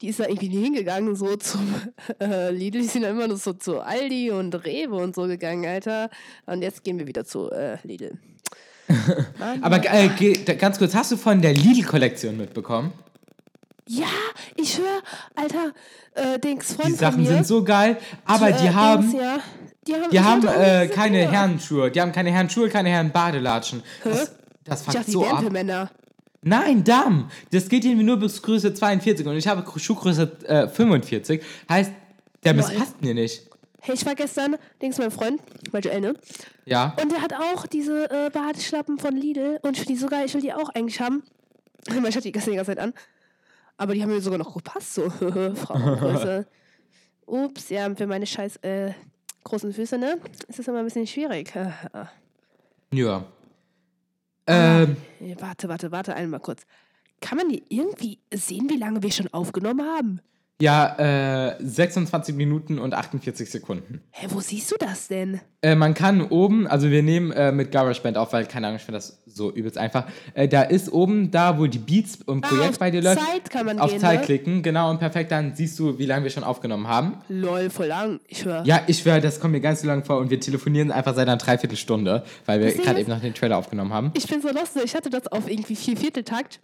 [0.00, 1.74] die ist da irgendwie nie hingegangen, so zum
[2.20, 2.80] äh, Lidl.
[2.80, 6.10] Die sind dann immer nur so zu Aldi und Rewe und so gegangen, Alter.
[6.44, 8.18] Und jetzt gehen wir wieder zu äh, Lidl.
[9.60, 10.08] Aber äh,
[10.58, 12.92] ganz kurz, hast du von der Lidl-Kollektion mitbekommen?
[13.88, 14.06] ja,
[14.56, 15.00] ich schwör,
[15.34, 15.72] Alter,
[16.14, 19.10] äh, Dings Freund Die Sachen von mir, sind so geil, aber äh, die haben...
[19.10, 19.38] Dings, ja,
[19.86, 21.30] die haben, Die ich haben äh, keine Dinger.
[21.30, 21.90] Herrenschuhe.
[21.92, 23.84] Die haben keine Herrenschuhe, keine Herrenbadelatschen.
[24.02, 24.32] Das,
[24.64, 25.48] das Ich dachte, die so ab.
[25.52, 25.90] Männer.
[26.42, 27.30] Nein, Damm.
[27.52, 31.40] Das geht irgendwie nur bis Größe 42 und ich habe Schuhgröße äh, 45.
[31.68, 31.92] Heißt,
[32.44, 32.64] der Lol.
[32.64, 33.45] misspasst mir nicht.
[33.80, 36.14] Hey, ich war gestern, Dings, mein Freund, bei Joel, ne?
[36.64, 36.96] Ja.
[37.00, 40.34] Und der hat auch diese äh, Badeschlappen von Lidl und ich finde die sogar, ich
[40.34, 41.22] will die auch eigentlich haben.
[41.88, 42.92] Weil ich hatte die gestern die ganze Zeit an.
[43.76, 46.46] Aber die haben mir sogar noch gepasst, so Frauengröße.
[47.26, 48.92] Ups, ja, für meine scheiß äh,
[49.44, 50.18] großen Füße, ne?
[50.48, 51.52] Ist das immer ein bisschen schwierig.
[52.92, 53.24] Ja.
[54.46, 56.62] Ähm, Nee, Warte, warte, warte, einmal kurz.
[57.20, 60.20] Kann man hier irgendwie sehen, wie lange wir schon aufgenommen haben?
[60.60, 64.00] Ja, äh, 26 Minuten und 48 Sekunden.
[64.10, 65.40] Hä, wo siehst du das denn?
[65.60, 68.82] Äh, man kann oben, also wir nehmen äh, mit GarageBand auf, weil, keine Ahnung, ich
[68.84, 70.06] finde das so übelst einfach.
[70.32, 73.50] Äh, da ist oben, da wo die Beats im Ah, Projekt bei dir läuft, Zeit
[73.50, 74.24] kann man auf gehen, Zeit ne?
[74.24, 77.18] klicken, genau, und perfekt, dann siehst du, wie lange wir schon aufgenommen haben.
[77.28, 78.20] Lol, voll lang.
[78.26, 78.64] Ich höre.
[78.64, 81.28] Ja, ich schwöre, das kommt mir ganz so lang vor und wir telefonieren einfach seit
[81.28, 84.10] einer Dreiviertelstunde, weil wir gerade eben noch den Trailer aufgenommen haben.
[84.14, 84.84] Ich bin so lustig.
[84.84, 86.60] Ich hatte das auf irgendwie vier Vierteltakt.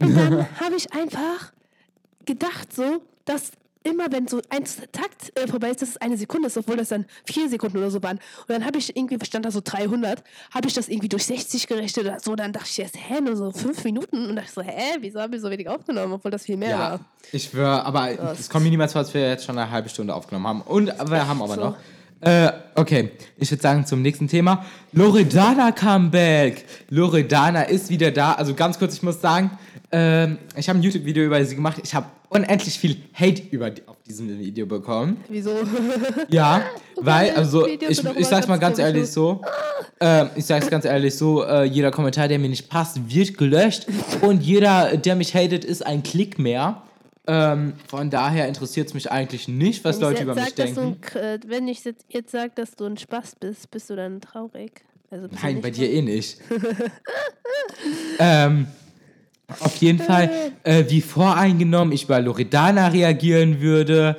[0.00, 1.52] Und dann habe ich einfach
[2.26, 3.52] gedacht, so, dass
[3.86, 6.88] immer wenn so ein Takt äh, vorbei ist, dass es eine Sekunde ist, obwohl das
[6.88, 8.16] dann vier Sekunden oder so waren.
[8.16, 11.66] Und dann habe ich irgendwie, stand da so 300, habe ich das irgendwie durch 60
[11.66, 12.34] gerechnet oder so.
[12.34, 14.26] Dann dachte ich erst, hä, nur so fünf Minuten.
[14.30, 16.70] Und dachte ich so, hä, wieso habe ich so wenig aufgenommen, obwohl das viel mehr
[16.70, 17.00] Ja, war.
[17.30, 20.14] ich schwöre, aber es kommt mir niemals vor, als wir jetzt schon eine halbe Stunde
[20.14, 20.60] aufgenommen haben.
[20.62, 21.60] Und wir haben aber So.
[21.60, 21.76] noch.
[22.22, 24.64] Äh, okay, ich würde sagen zum nächsten Thema.
[24.92, 26.64] Loredana Comeback.
[26.88, 28.32] Loredana ist wieder da.
[28.32, 29.50] Also ganz kurz, ich muss sagen,
[29.96, 31.80] ähm, ich habe ein YouTube-Video über sie gemacht.
[31.84, 35.22] Ich habe unendlich viel Hate über die, auf diesem Video bekommen.
[35.28, 35.52] Wieso?
[36.28, 36.64] Ja,
[36.96, 39.40] weil, also, ich, ich sag's mal ganz ehrlich so,
[40.00, 43.86] ähm, ich sag's ganz ehrlich so, äh, jeder Kommentar, der mir nicht passt, wird gelöscht
[44.20, 46.82] und jeder, der mich hatet, ist ein Klick mehr.
[47.28, 50.96] Ähm, von daher interessiert es mich eigentlich nicht, was Leute über mich denken.
[51.14, 54.82] Ein- äh, wenn ich jetzt, sage, dass du ein Spaß bist, bist du dann traurig?
[55.08, 56.38] Also Nein, bei dir eh nicht.
[58.18, 58.66] ähm,
[59.60, 64.16] auf jeden Fall, äh, wie voreingenommen ich über Loredana reagieren würde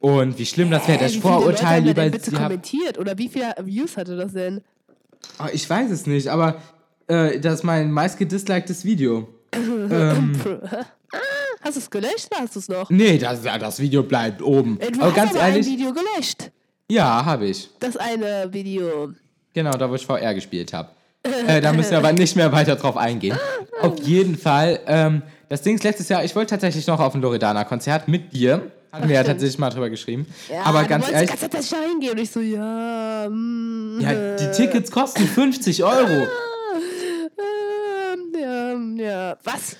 [0.00, 2.02] und wie schlimm das wäre, Hä, dass ich wie viele Leute Vorurteile haben da über
[2.02, 2.98] denn bitte sie kommentiert?
[2.98, 4.60] Oder wie viele Views hatte das denn?
[5.38, 6.60] Ah, Ich weiß es nicht, aber
[7.08, 9.28] äh, das ist mein meistgedisliktes Video.
[11.60, 12.88] Hast du es gelöscht oder hast du es noch?
[12.90, 14.78] Nee, das, das Video bleibt oben.
[14.80, 16.50] Äh, Du aber hast ganz aber ehrlich, ein Video gelöscht.
[16.90, 17.68] ja, habe ich.
[17.80, 19.12] Das eine Video.
[19.54, 20.90] Genau, da wo ich VR gespielt habe.
[21.46, 23.38] Äh, da müssen wir aber nicht mehr weiter drauf eingehen.
[23.80, 27.20] Auf jeden Fall, ähm, das Ding ist letztes Jahr, ich wollte tatsächlich noch auf ein
[27.20, 28.70] Loredana-Konzert mit dir.
[28.92, 30.26] Hatten wir ja tatsächlich mal drüber geschrieben.
[30.50, 34.36] Ja, aber ganz ehrlich, Zeit, dass ich da hingehe und ich so, ja, mm, ja,
[34.36, 36.26] die Tickets kosten 50 Euro.
[37.38, 39.36] ähm, ja, ja.
[39.44, 39.76] Was?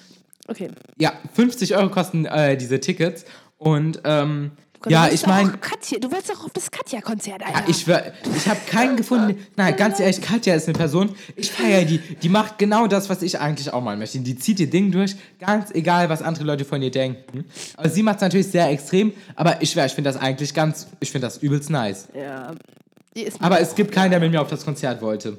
[0.47, 0.69] Okay.
[0.99, 3.25] Ja, 50 Euro kosten äh, diese Tickets.
[3.57, 7.59] Und ähm, Du ja, ich meine, du wolltest doch auf das Katja-Konzert, Alter.
[7.59, 7.89] Ja, ich,
[8.37, 9.45] ich habe keinen gefunden.
[9.57, 11.99] Nein, ganz ehrlich, Katja ist eine Person, ich feiere die.
[11.99, 14.21] Die macht genau das, was ich eigentlich auch mal möchte.
[14.21, 17.45] Die zieht ihr Ding durch, ganz egal, was andere Leute von ihr denken.
[17.77, 20.87] Aber sie macht es natürlich sehr extrem, aber ich schwör, ich finde das eigentlich ganz,
[21.01, 22.09] ich finde das übelst nice.
[22.15, 22.53] ja.
[23.41, 25.39] Aber es gibt keinen, der mit mir auf das Konzert wollte.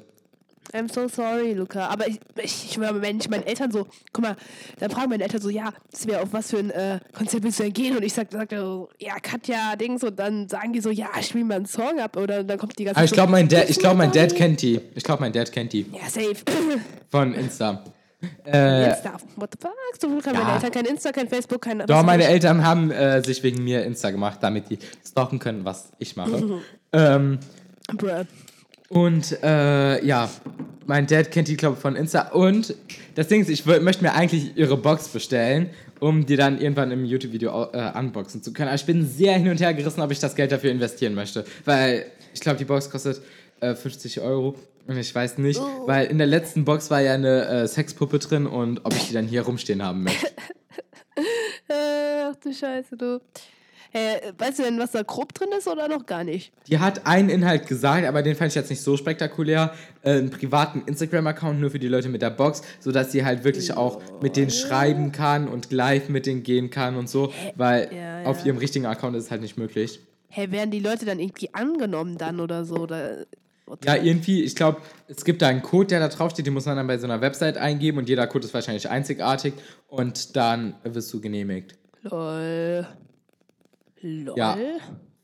[0.74, 1.88] I'm so sorry, Luca.
[1.88, 4.36] Aber ich, ich, ich wenn ich meinen Eltern so, guck mal,
[4.80, 7.60] dann fragen meine Eltern so, ja, das wäre auf was für ein äh, Konzert willst
[7.60, 7.98] du denn gehen?
[7.98, 10.04] Und ich sag, sag so, ja, Katja, Dings.
[10.04, 12.18] Und dann sagen die so, ja, spiel mal einen Song ab.
[12.18, 14.36] Oder dann kommt die ganze Aber ich so, glaube, mein, Dad, ich glaub, mein Dad
[14.36, 14.80] kennt die.
[14.96, 15.86] Ich glaube, mein Dad kennt die.
[15.92, 16.36] Ja, safe.
[17.10, 17.84] Von Insta.
[18.46, 19.18] Äh, Insta.
[19.38, 19.72] What the fuck?
[20.00, 20.44] So haben ja.
[20.44, 21.80] meine Eltern kein Insta, kein Facebook, kein.
[21.80, 22.30] Doch, meine ich.
[22.30, 24.78] Eltern haben äh, sich wegen mir Insta gemacht, damit die
[25.08, 26.62] stalken können, was ich mache.
[26.94, 27.40] ähm,
[27.96, 28.26] Bruh.
[28.90, 30.30] Und äh, ja,
[30.88, 32.30] mein Dad kennt die, glaube ich, von Insta.
[32.30, 32.76] Und
[33.16, 37.06] das Ding ist, ich möchte mir eigentlich ihre Box bestellen, um die dann irgendwann im
[37.06, 38.70] YouTube-Video äh, unboxen zu können.
[38.70, 41.46] Aber ich bin sehr hin und her gerissen, ob ich das Geld dafür investieren möchte.
[41.66, 43.22] Weil ich glaube, die Box kostet
[43.60, 44.56] äh, 50 Euro.
[44.88, 48.48] Und ich weiß nicht, weil in der letzten Box war ja eine äh, Sexpuppe drin
[48.48, 50.32] und ob ich die dann hier rumstehen haben möchte.
[51.70, 53.22] Ach du Scheiße, du.
[53.92, 56.52] Äh, weißt du denn, was da grob drin ist oder noch gar nicht?
[56.68, 59.74] Die hat einen Inhalt gesagt, aber den fand ich jetzt nicht so spektakulär.
[60.04, 63.74] Äh, einen privaten Instagram-Account nur für die Leute mit der Box, sodass sie halt wirklich
[63.74, 68.24] auch mit denen schreiben kann und live mit denen gehen kann und so, weil Ja,
[68.26, 68.48] auf ja.
[68.48, 70.00] ihrem richtigen Account ist es halt nicht möglich.
[70.30, 72.76] Hä, werden die Leute dann irgendwie angenommen dann oder so?
[72.76, 73.26] Oder,
[73.84, 76.76] Ja, irgendwie, ich glaube, es gibt da einen Code, der da draufsteht, den muss man
[76.76, 79.54] dann bei so einer Website eingeben und jeder Code ist wahrscheinlich einzigartig
[79.88, 81.76] und dann wirst du genehmigt.
[82.04, 82.88] Lol.
[84.02, 84.38] Lol.
[84.38, 84.58] Ja.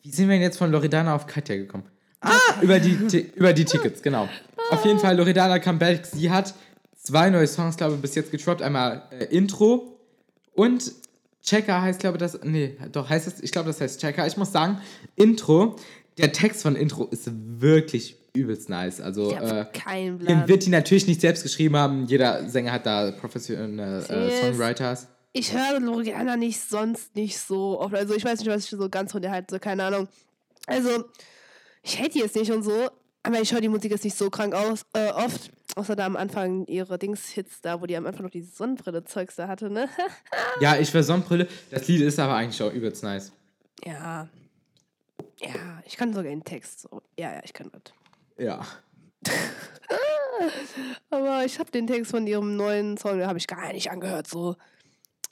[0.02, 1.86] Wie sind wir denn jetzt von Loredana auf Katja gekommen?
[2.22, 2.94] Ah, über die,
[3.36, 4.28] über die Tickets, genau.
[4.72, 6.06] Auf jeden Fall, Loredana come back.
[6.06, 6.54] Sie hat
[6.96, 8.62] zwei neue Songs, glaube ich, bis jetzt getroppt.
[8.62, 10.00] Einmal äh, Intro
[10.54, 10.92] und
[11.44, 12.40] Checker heißt, glaube ich, das.
[12.44, 14.26] Nee, doch, heißt es, ich glaube, das heißt Checker.
[14.26, 14.80] Ich muss sagen,
[15.16, 15.76] Intro,
[16.18, 19.00] der Text von Intro ist wirklich übelst nice.
[19.00, 22.06] Also, Ich äh, den wird die natürlich nicht selbst geschrieben haben.
[22.06, 24.42] Jeder Sänger hat da professionelle äh.
[24.42, 25.08] Songwriters.
[25.38, 27.94] Ich höre Loriana nicht sonst nicht so oft.
[27.94, 30.08] Also ich weiß nicht, was ich so ganz von der halte, keine Ahnung.
[30.66, 31.10] Also,
[31.84, 32.90] ich die jetzt nicht und so,
[33.22, 35.52] aber ich höre die Musik jetzt nicht so krank aus, äh, oft.
[35.76, 39.50] Außer da am Anfang ihre Dings-Hits da, wo die am Anfang noch diese Sonnenbrille-Zeugs da
[39.50, 39.90] hatte, ne?
[40.62, 41.50] Ja, ich will Sonnenbrille.
[41.70, 43.34] Das Lied ist aber eigentlich auch übelst nice.
[43.84, 44.30] ja.
[45.42, 46.80] Ja, ich kann sogar den Text.
[46.80, 47.02] So.
[47.20, 47.82] Ja, ja, ich kann das.
[48.38, 48.66] Ja.
[51.10, 54.28] Aber ich habe den Text von ihrem neuen Song, da habe ich gar nicht angehört.
[54.28, 54.56] So,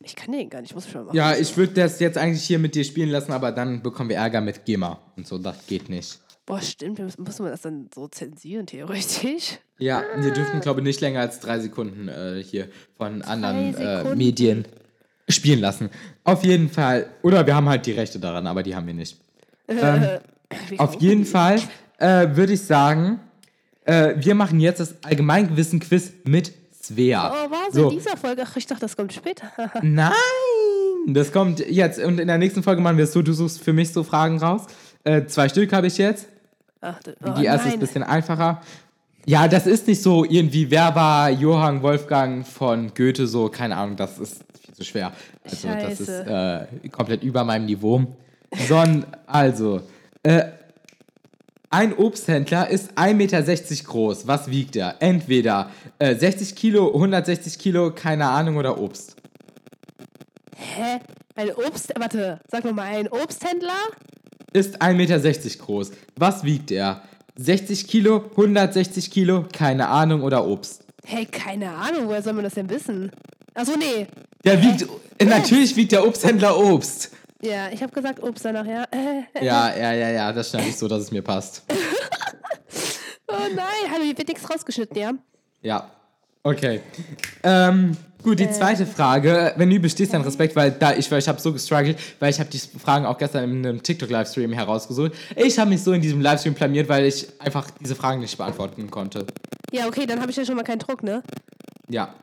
[0.03, 1.15] ich kann den gar nicht, muss ich mal machen.
[1.15, 4.17] Ja, ich würde das jetzt eigentlich hier mit dir spielen lassen, aber dann bekommen wir
[4.17, 4.99] Ärger mit GEMA.
[5.15, 6.19] Und so, das geht nicht.
[6.45, 9.59] Boah, stimmt, wir müssen, müssen wir das dann so zensieren, theoretisch?
[9.79, 14.15] Ja, wir dürfen, glaube ich, nicht länger als drei Sekunden äh, hier von anderen äh.
[14.15, 14.65] Medien
[15.29, 15.89] spielen lassen.
[16.23, 17.07] Auf jeden Fall.
[17.21, 19.19] Oder wir haben halt die Rechte daran, aber die haben wir nicht.
[19.69, 20.19] Ähm,
[20.67, 21.61] Wie auf jeden Fall
[21.97, 23.21] äh, würde ich sagen,
[23.85, 26.51] äh, wir machen jetzt das Allgemeingewissen-Quiz mit
[26.83, 27.31] Svea.
[27.31, 28.43] Oh, war so in dieser Folge?
[28.45, 29.51] Ach, ich dachte, das kommt später.
[29.81, 30.11] Nein!
[31.07, 33.73] Das kommt jetzt und in der nächsten Folge machen wir es so, du suchst für
[33.73, 34.63] mich so Fragen raus.
[35.03, 36.27] Äh, zwei Stück habe ich jetzt.
[36.81, 37.73] Ach, oh, Die erste ist nein.
[37.73, 38.61] ein bisschen einfacher.
[39.25, 43.95] Ja, das ist nicht so irgendwie, wer war Johann Wolfgang von Goethe, so, keine Ahnung,
[43.95, 45.13] das ist viel zu schwer.
[45.45, 48.05] Also, das ist äh, komplett über meinem Niveau.
[48.67, 49.81] Sondern, also,
[50.23, 50.43] äh,
[51.73, 53.43] ein Obsthändler ist 1,60 Meter
[53.83, 54.27] groß.
[54.27, 54.95] Was wiegt er?
[54.99, 59.15] Entweder äh, 60 Kilo, 160 Kilo, keine Ahnung, oder Obst.
[60.55, 60.99] Hä?
[61.35, 61.91] Ein Obst...
[61.97, 63.79] Warte, sag nochmal, ein Obsthändler?
[64.53, 65.19] Ist 1,60 Meter
[65.65, 65.91] groß.
[66.15, 67.01] Was wiegt er?
[67.37, 70.85] 60 Kilo, 160 Kilo, keine Ahnung, oder Obst.
[71.03, 73.11] Hey, keine Ahnung, woher soll man das denn wissen?
[73.55, 74.05] Achso, nee.
[74.45, 74.85] Der wiegt,
[75.17, 77.09] äh, natürlich wiegt der Obsthändler Obst.
[77.43, 78.85] Ja, ich habe gesagt Obst danach, ja.
[78.91, 81.63] Äh, Ja, ja, ja, ja, das schneide ich so, dass es mir passt.
[83.27, 85.11] oh nein, hallo, hier wird nichts rausgeschnitten, ja?
[85.61, 85.91] Ja,
[86.43, 86.79] okay.
[87.43, 91.27] Ähm, gut, die zweite Frage, wenn du bestehst, dann Respekt, weil da ich, weil ich
[91.27, 95.11] habe so gestruggelt, weil ich habe die Fragen auch gestern in einem TikTok-Livestream herausgesucht.
[95.35, 98.89] Ich habe mich so in diesem Livestream blamiert, weil ich einfach diese Fragen nicht beantworten
[98.89, 99.27] konnte.
[99.71, 101.21] Ja, okay, dann habe ich ja schon mal keinen Druck, ne?
[101.89, 102.13] Ja.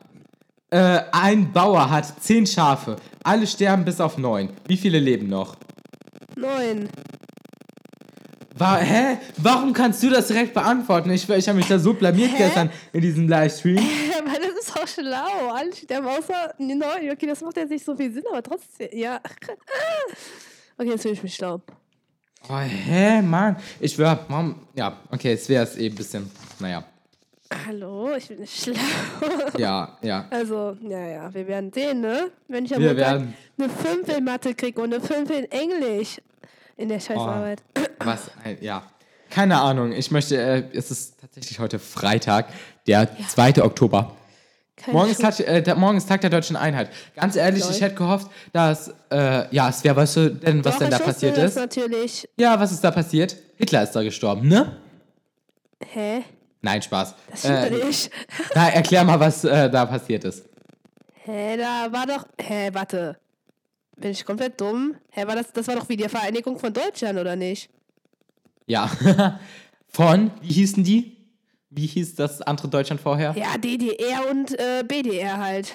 [0.71, 2.97] Äh, ein Bauer hat zehn Schafe.
[3.25, 4.51] Alle sterben bis auf neun.
[4.67, 5.57] Wie viele leben noch?
[6.37, 6.89] Neun.
[8.55, 9.19] War, hä?
[9.39, 11.11] Warum kannst du das direkt beantworten?
[11.11, 12.39] Ich, ich habe mich da so blamiert Hä?
[12.39, 13.77] gestern in diesem Livestream.
[14.25, 15.53] Weil das ist auch schlau.
[15.53, 17.11] Alle sterben außer neun.
[17.11, 19.21] Okay, das macht jetzt nicht so viel Sinn, aber trotzdem, ja.
[20.79, 21.61] Okay, jetzt fühle ich mich schlau.
[22.49, 23.57] Oh, hä, Mann?
[23.81, 26.85] Ich schwör, Mom, ja, okay, es wäre es eh ein bisschen, naja.
[27.67, 28.77] Hallo, ich bin nicht schlau.
[29.59, 30.27] Ja, ja.
[30.31, 32.31] Also, ja, ja, wir werden sehen, ne?
[32.47, 35.51] Wenn ich am Wir Montag werden- eine 5 in Mathe kriege und eine 5 in
[35.51, 36.21] Englisch
[36.77, 37.63] in der Scheißarbeit.
[37.99, 38.83] Was ein, ja.
[39.31, 42.47] Keine Ahnung, ich möchte, äh, es ist tatsächlich heute Freitag,
[42.87, 43.63] der 2.
[43.65, 44.17] Oktober.
[44.77, 45.21] Kein Morgen ist.
[45.21, 46.89] Tag, äh, der, morgen ist Tag der Deutschen Einheit.
[47.17, 47.73] Ganz ehrlich, Lol.
[47.73, 50.99] ich hätte gehofft, dass, äh, ja, es wäre, weißt du denn, was Doch, denn da
[51.01, 51.57] passiert ist?
[51.57, 52.29] natürlich.
[52.39, 53.37] Ja, was ist da passiert?
[53.57, 54.77] Hitler ist da gestorben, ne?
[55.93, 56.23] Hä?
[56.63, 57.15] Nein, Spaß.
[57.31, 58.11] Das stimmt Äh, nicht.
[58.55, 60.45] na, erklär mal, was äh, da passiert ist.
[61.25, 62.27] Hä, da war doch.
[62.41, 63.19] Hä, warte.
[63.97, 64.97] Bin ich komplett dumm?
[65.11, 67.71] Hä, war das, das war doch wie die Vereinigung von Deutschland, oder nicht?
[68.67, 68.91] Ja.
[69.93, 71.17] Von, wie hießen die?
[71.71, 73.35] Wie hieß das andere Deutschland vorher?
[73.37, 75.73] Ja, DDR und äh, BDR halt.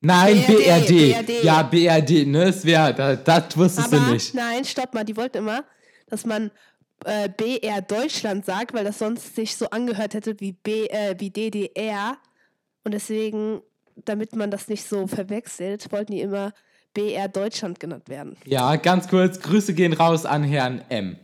[0.00, 0.86] Nein, BRD.
[0.86, 1.26] BRD.
[1.26, 1.44] BRD.
[1.44, 2.44] Ja, BRD, ne?
[2.44, 4.34] Es wäre, da, das wusstest Aber du nicht.
[4.34, 5.64] nein, stopp mal, die wollten immer,
[6.08, 6.50] dass man
[7.04, 11.30] äh, BR Deutschland sagt, weil das sonst sich so angehört hätte wie, B, äh, wie
[11.30, 12.16] DDR.
[12.84, 13.60] Und deswegen,
[13.96, 16.52] damit man das nicht so verwechselt, wollten die immer
[16.94, 18.36] BR Deutschland genannt werden.
[18.44, 21.16] Ja, ganz kurz, Grüße gehen raus an Herrn M.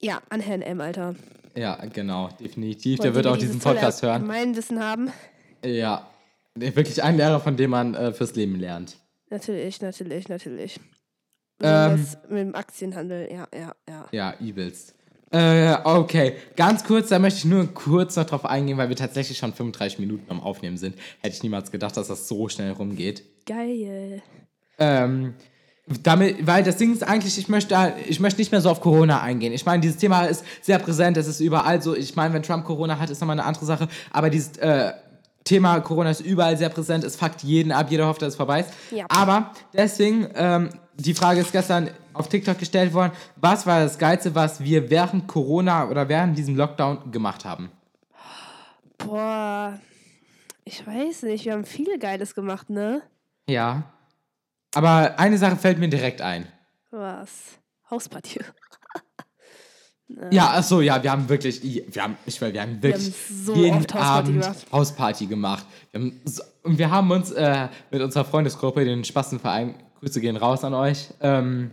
[0.00, 1.14] Ja, an Herrn M, Alter.
[1.54, 2.98] Ja, genau, definitiv.
[2.98, 4.22] Wollt Der wird auch diesen Podcast hören.
[4.22, 5.10] Gemeinwissen haben?
[5.64, 6.06] Ja.
[6.54, 8.96] Wirklich ein Lehrer, von dem man äh, fürs Leben lernt.
[9.30, 10.80] Natürlich, natürlich, natürlich.
[11.62, 12.06] Ähm.
[12.28, 14.08] Mit dem Aktienhandel, ja, ja, ja.
[14.12, 14.94] Ja, übelst.
[15.30, 16.34] Äh, okay.
[16.56, 19.98] Ganz kurz, da möchte ich nur kurz noch drauf eingehen, weil wir tatsächlich schon 35
[20.00, 20.96] Minuten am Aufnehmen sind.
[21.20, 23.22] Hätte ich niemals gedacht, dass das so schnell rumgeht.
[23.46, 24.22] Geil.
[24.78, 25.34] Ähm,
[26.02, 29.22] damit, weil das Ding ist eigentlich, ich möchte, ich möchte nicht mehr so auf Corona
[29.22, 29.52] eingehen.
[29.52, 31.94] Ich meine, dieses Thema ist sehr präsent, es ist überall so.
[31.96, 33.88] Ich meine, wenn Trump Corona hat, ist nochmal eine andere Sache.
[34.10, 34.92] Aber dieses äh,
[35.44, 37.04] Thema Corona ist überall sehr präsent.
[37.04, 38.70] Es fuckt jeden ab, jeder hofft, dass es vorbei ist.
[38.90, 39.06] Ja.
[39.08, 44.34] Aber deswegen, ähm, die Frage ist gestern auf TikTok gestellt worden: Was war das Geilste,
[44.34, 47.70] was wir während Corona oder während diesem Lockdown gemacht haben?
[48.98, 49.78] Boah,
[50.64, 53.02] ich weiß nicht, wir haben viel Geiles gemacht, ne?
[53.48, 53.84] Ja.
[54.74, 56.46] Aber eine Sache fällt mir direkt ein.
[56.90, 57.58] Was?
[57.90, 58.40] Hausparty.
[60.30, 63.44] Ja, ach so, ja, wir haben wirklich, wir haben, ich weiß, wir haben wirklich haben
[63.44, 64.66] so jeden Hausparty Abend gemacht.
[64.72, 65.66] Hausparty gemacht.
[65.92, 70.36] Wir haben so, und wir haben uns äh, mit unserer Freundesgruppe, den Spastenverein, Grüße gehen
[70.36, 71.70] raus an euch, ähm,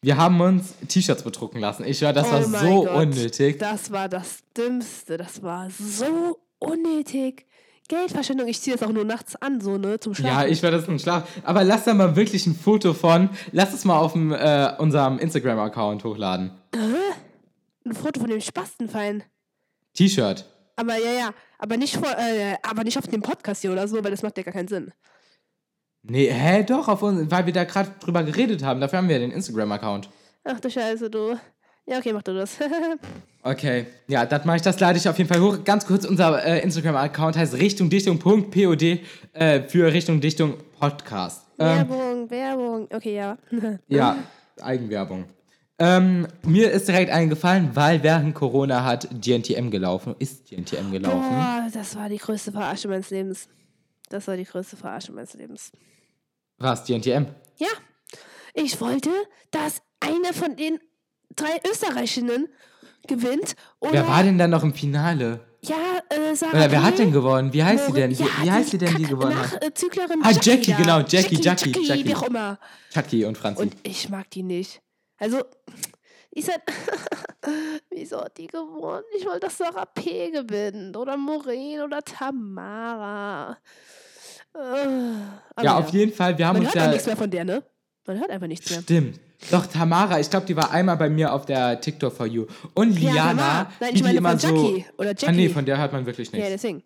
[0.00, 1.84] wir haben uns T-Shirts bedrucken lassen.
[1.84, 3.58] Ich höre, das war Oh mein so Gott, unnötig.
[3.58, 5.16] Das war das Dümmste.
[5.16, 7.46] Das war so unnötig.
[7.88, 8.46] Geldverschwendung.
[8.46, 9.98] Ich ziehe das auch nur nachts an, so, ne?
[9.98, 10.52] Zum Ja, Schlafen.
[10.52, 11.26] ich werde das ein Schlaf.
[11.42, 15.18] Aber lass da mal wirklich ein Foto von, lass es mal auf dem, äh, unserem
[15.18, 16.52] Instagram-Account hochladen.
[17.88, 19.22] Ein Foto von dem Spastenfein.
[19.94, 20.44] T-Shirt.
[20.76, 21.30] Aber ja, ja.
[21.58, 24.36] Aber nicht, vor, äh, aber nicht auf dem Podcast hier oder so, weil das macht
[24.36, 24.92] ja gar keinen Sinn.
[26.02, 28.80] Nee, hä, doch, auf uns, weil wir da gerade drüber geredet haben.
[28.80, 30.10] Dafür haben wir den Instagram-Account.
[30.44, 31.38] Ach du Scheiße, du.
[31.86, 32.58] Ja, okay, mach du das.
[33.40, 35.64] Okay, ja, das mache ich, das lade ich auf jeden Fall hoch.
[35.64, 41.46] Ganz kurz, unser äh, Instagram-Account heißt richtungdichtung.pod äh, für Richtung Dichtung Podcast.
[41.58, 42.88] Ähm, Werbung, Werbung.
[42.92, 43.38] Okay, ja.
[43.88, 44.18] ja,
[44.60, 45.24] Eigenwerbung.
[45.80, 51.20] Ähm, mir ist direkt eingefallen, weil während Corona hat GNTM gelaufen, ist GNTM gelaufen.
[51.30, 53.48] Boah, das war die größte Verarsche meines Lebens.
[54.08, 55.70] Das war die größte Verarsche meines Lebens.
[56.58, 57.26] Was, GNTM?
[57.58, 57.68] Ja,
[58.54, 59.10] ich wollte,
[59.52, 60.78] dass eine von den
[61.36, 62.48] drei Österreichinnen
[63.06, 63.54] gewinnt.
[63.80, 65.40] Wer war denn dann noch im Finale?
[65.62, 65.76] Ja,
[66.08, 67.52] äh, Sarah Oder wer hat denn gewonnen?
[67.52, 68.10] Wie heißt sie denn?
[68.10, 69.64] Wie, Ja, wie heißt sie denn, die gewonnen nach, hat?
[69.64, 70.76] Äh, Züglerin Ah, Jackie, da.
[70.76, 72.04] genau, Jackie, Jackie, Jackie, Jackie.
[72.06, 72.58] wie auch immer.
[72.92, 73.62] Chucky und Franzi.
[73.62, 74.80] Und ich mag die nicht.
[75.18, 75.42] Also,
[76.30, 76.62] ich sag,
[77.90, 79.04] wieso hat die gewonnen?
[79.16, 80.30] Ich wollte, dass Sarah P.
[80.30, 80.96] gewinnt.
[80.96, 83.58] Oder Maureen oder Tamara.
[84.54, 86.90] Äh, aber ja, auf jeden Fall, wir haben Man uns hört ja ja...
[86.90, 87.62] nichts mehr von der, ne?
[88.06, 88.80] Man hört einfach nichts mehr.
[88.80, 89.20] Stimmt.
[89.50, 92.46] Doch, Tamara, ich glaube, die war einmal bei mir auf der TikTok for You.
[92.74, 93.72] Und Ja, Liana, Tamara.
[93.80, 94.48] Nein, ich die meine immer von so.
[94.48, 94.86] Jackie.
[94.96, 95.26] Oder Jackie.
[95.26, 96.44] Ah, nee, von der hört man wirklich nichts.
[96.44, 96.82] Ja, deswegen.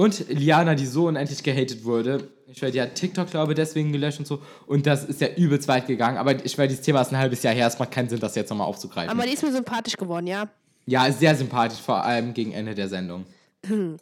[0.00, 2.26] Und Liana, die so unendlich gehatet wurde.
[2.46, 4.40] Ich weiß, die hat TikTok, glaube ich, deswegen gelöscht und so.
[4.66, 6.16] Und das ist ja übelst weit gegangen.
[6.16, 7.66] Aber ich weiß, dieses Thema ist ein halbes Jahr her.
[7.66, 9.10] Es macht keinen Sinn, das jetzt nochmal aufzugreifen.
[9.10, 10.48] Aber die ist mir sympathisch geworden, ja.
[10.86, 13.26] ja, sehr sympathisch, vor allem gegen Ende der Sendung.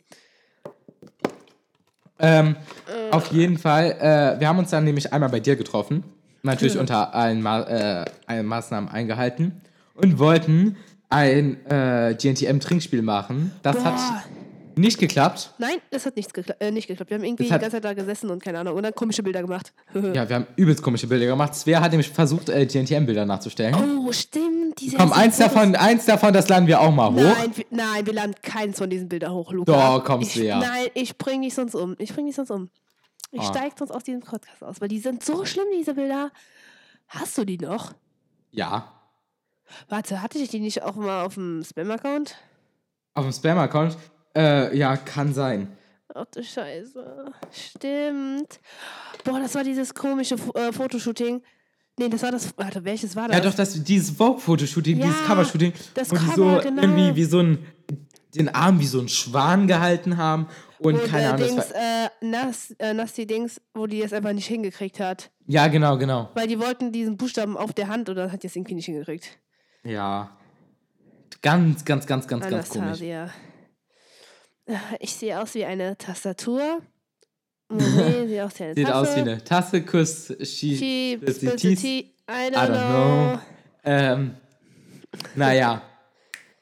[2.21, 2.55] ähm,
[3.11, 3.91] auf jeden Fall.
[3.91, 6.05] Äh, wir haben uns dann nämlich einmal bei dir getroffen.
[6.45, 9.63] Natürlich unter allen, Ma äh, allen Maßnahmen eingehalten.
[9.95, 10.77] Und wollten
[11.09, 13.51] ein äh, GNTM-Trinkspiel machen.
[13.65, 13.85] Das Boah.
[13.87, 14.29] hat
[14.79, 15.53] nicht geklappt.
[15.59, 17.11] Nein, das hat nichts gekla äh, nicht geklappt.
[17.11, 18.77] Wir haben irgendwie die ganze Zeit da gesessen und keine Ahnung.
[18.77, 19.73] Und dann komische Bilder gemacht.
[20.15, 21.55] Ja, wir haben übelst komische Bilder gemacht.
[21.55, 23.75] Svea hat nämlich versucht, äh, GNTM-Bilder nachzustellen.
[23.75, 24.81] Oh, stimmt.
[24.81, 27.15] Diese Komm, eins davon, eins davon, das laden wir auch mal hoch.
[27.21, 29.73] Nein, wir, nein, wir laden keins von diesen Bildern hoch, Luca.
[29.99, 30.59] Doch, komm, Svea.
[30.59, 31.95] Nein, ich bring dich sonst um.
[31.99, 32.71] Ich bring dich sonst um.
[33.33, 33.45] Ich Ah.
[33.45, 36.31] steig sonst aus diesem Podcast aus, weil die sind so schlimm, diese Bilder.
[37.09, 37.93] Hast du die noch?
[38.51, 38.93] Ja.
[39.89, 42.37] Warte, hatte ich die nicht auch mal auf dem Spam-Account?
[43.15, 43.97] Auf dem Spam-Account?
[44.39, 45.77] Äh, ja, kann sein.
[46.15, 47.33] Ach du Scheiße.
[47.53, 48.61] Stimmt.
[49.25, 51.43] Boah, das war dieses komische äh, Fotoshooting.
[51.99, 52.57] Nee, das war das.
[52.57, 53.37] Warte, welches war das?
[53.37, 56.83] Ja, doch, das, dieses Vogue-Fotoshooting, Ja, dieses Cover-Shooting, das die Cover, so genau.
[56.83, 57.67] irgendwie wie so ein,
[58.37, 60.47] den Arm wie so ein Schwan gehalten haben
[60.79, 64.13] und, Und keine äh, Ahnung, Dings, das äh, Nas, äh, Nasty Dings, wo die es
[64.13, 65.33] einfach nicht hingekriegt hat.
[65.47, 66.31] Ja, genau, genau.
[66.35, 68.87] Weil die wollten diesen Buchstaben auf der Hand und dann hat die es irgendwie nicht
[68.87, 69.39] hingekriegt.
[69.83, 70.37] Ja.
[71.43, 73.01] Ganz, ganz, ganz, ganz, ganz komisch.
[75.01, 76.81] Ich sehe aus wie eine Tastatur.
[77.71, 78.97] Nee, sieht aus wie eine Sieht Tasse.
[79.11, 81.19] aus wie eine Tasse, Kuss, She, She
[81.77, 82.11] tea.
[82.31, 83.33] I don't, I don't know.
[83.35, 83.39] know.
[83.85, 84.35] Ähm,
[85.35, 85.83] naja.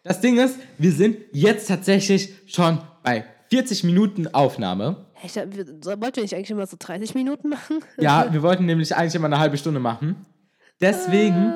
[0.03, 5.07] Das Ding ist, wir sind jetzt tatsächlich schon bei 40 Minuten Aufnahme.
[5.23, 5.67] Ich, dachte, wir-
[6.01, 7.79] wollten wir nicht eigentlich immer so 30 Minuten machen?
[7.99, 10.27] Ja, wir wollten nämlich eigentlich immer eine halbe Stunde machen.
[10.81, 11.53] Deswegen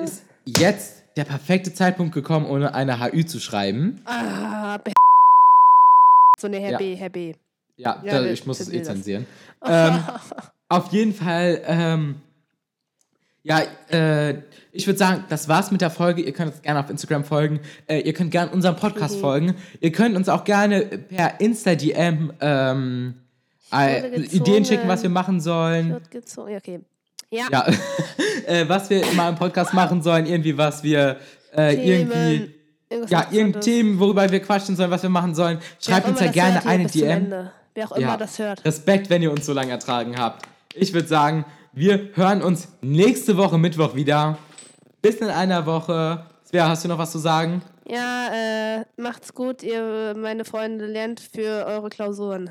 [0.00, 4.00] Äh, ist jetzt der perfekte Zeitpunkt gekommen, ohne eine HÜ zu schreiben.
[4.04, 4.78] Ah,
[6.40, 6.78] so ne, Herr Ja.
[6.78, 7.34] B, Herr B.
[7.76, 9.26] Ja, Ja, da, ich muss es eh zensieren.
[9.66, 9.98] Ähm,
[10.68, 12.16] auf jeden Fall, ähm,
[13.42, 13.60] ja,
[13.90, 16.22] äh, ich würde sagen, das war's mit der Folge.
[16.22, 17.60] Ihr könnt uns gerne auf Instagram folgen.
[17.86, 19.20] Äh, ihr könnt gerne unserem Podcast Mhm.
[19.20, 19.54] folgen.
[19.80, 23.14] Ihr könnt uns auch gerne per Insta-DM ähm,
[23.72, 25.94] äh, Ideen schicken, was wir machen sollen.
[25.94, 26.80] Okay.
[27.30, 27.66] Ja, Ja,
[28.46, 31.18] äh, was wir immer im Podcast machen sollen, irgendwie was wir
[31.56, 32.54] äh, irgendwie,
[33.08, 33.62] ja, irgendein.
[33.62, 35.58] Themen, worüber wir quatschen sollen, was wir machen sollen.
[35.80, 37.48] Schreibt uns ja gerne eine DM.
[37.74, 38.16] Wer auch immer Ja.
[38.16, 38.64] das hört.
[38.64, 40.44] Respekt, wenn ihr uns so lange ertragen habt.
[40.74, 44.38] Ich würde sagen, wir hören uns nächste Woche Mittwoch wieder.
[45.02, 46.26] Bis in einer Woche.
[46.44, 47.62] Svea, hast du noch was zu sagen?
[47.88, 48.28] Ja,
[48.80, 52.50] äh, macht's gut, ihr meine Freunde, lernt für eure Klausuren.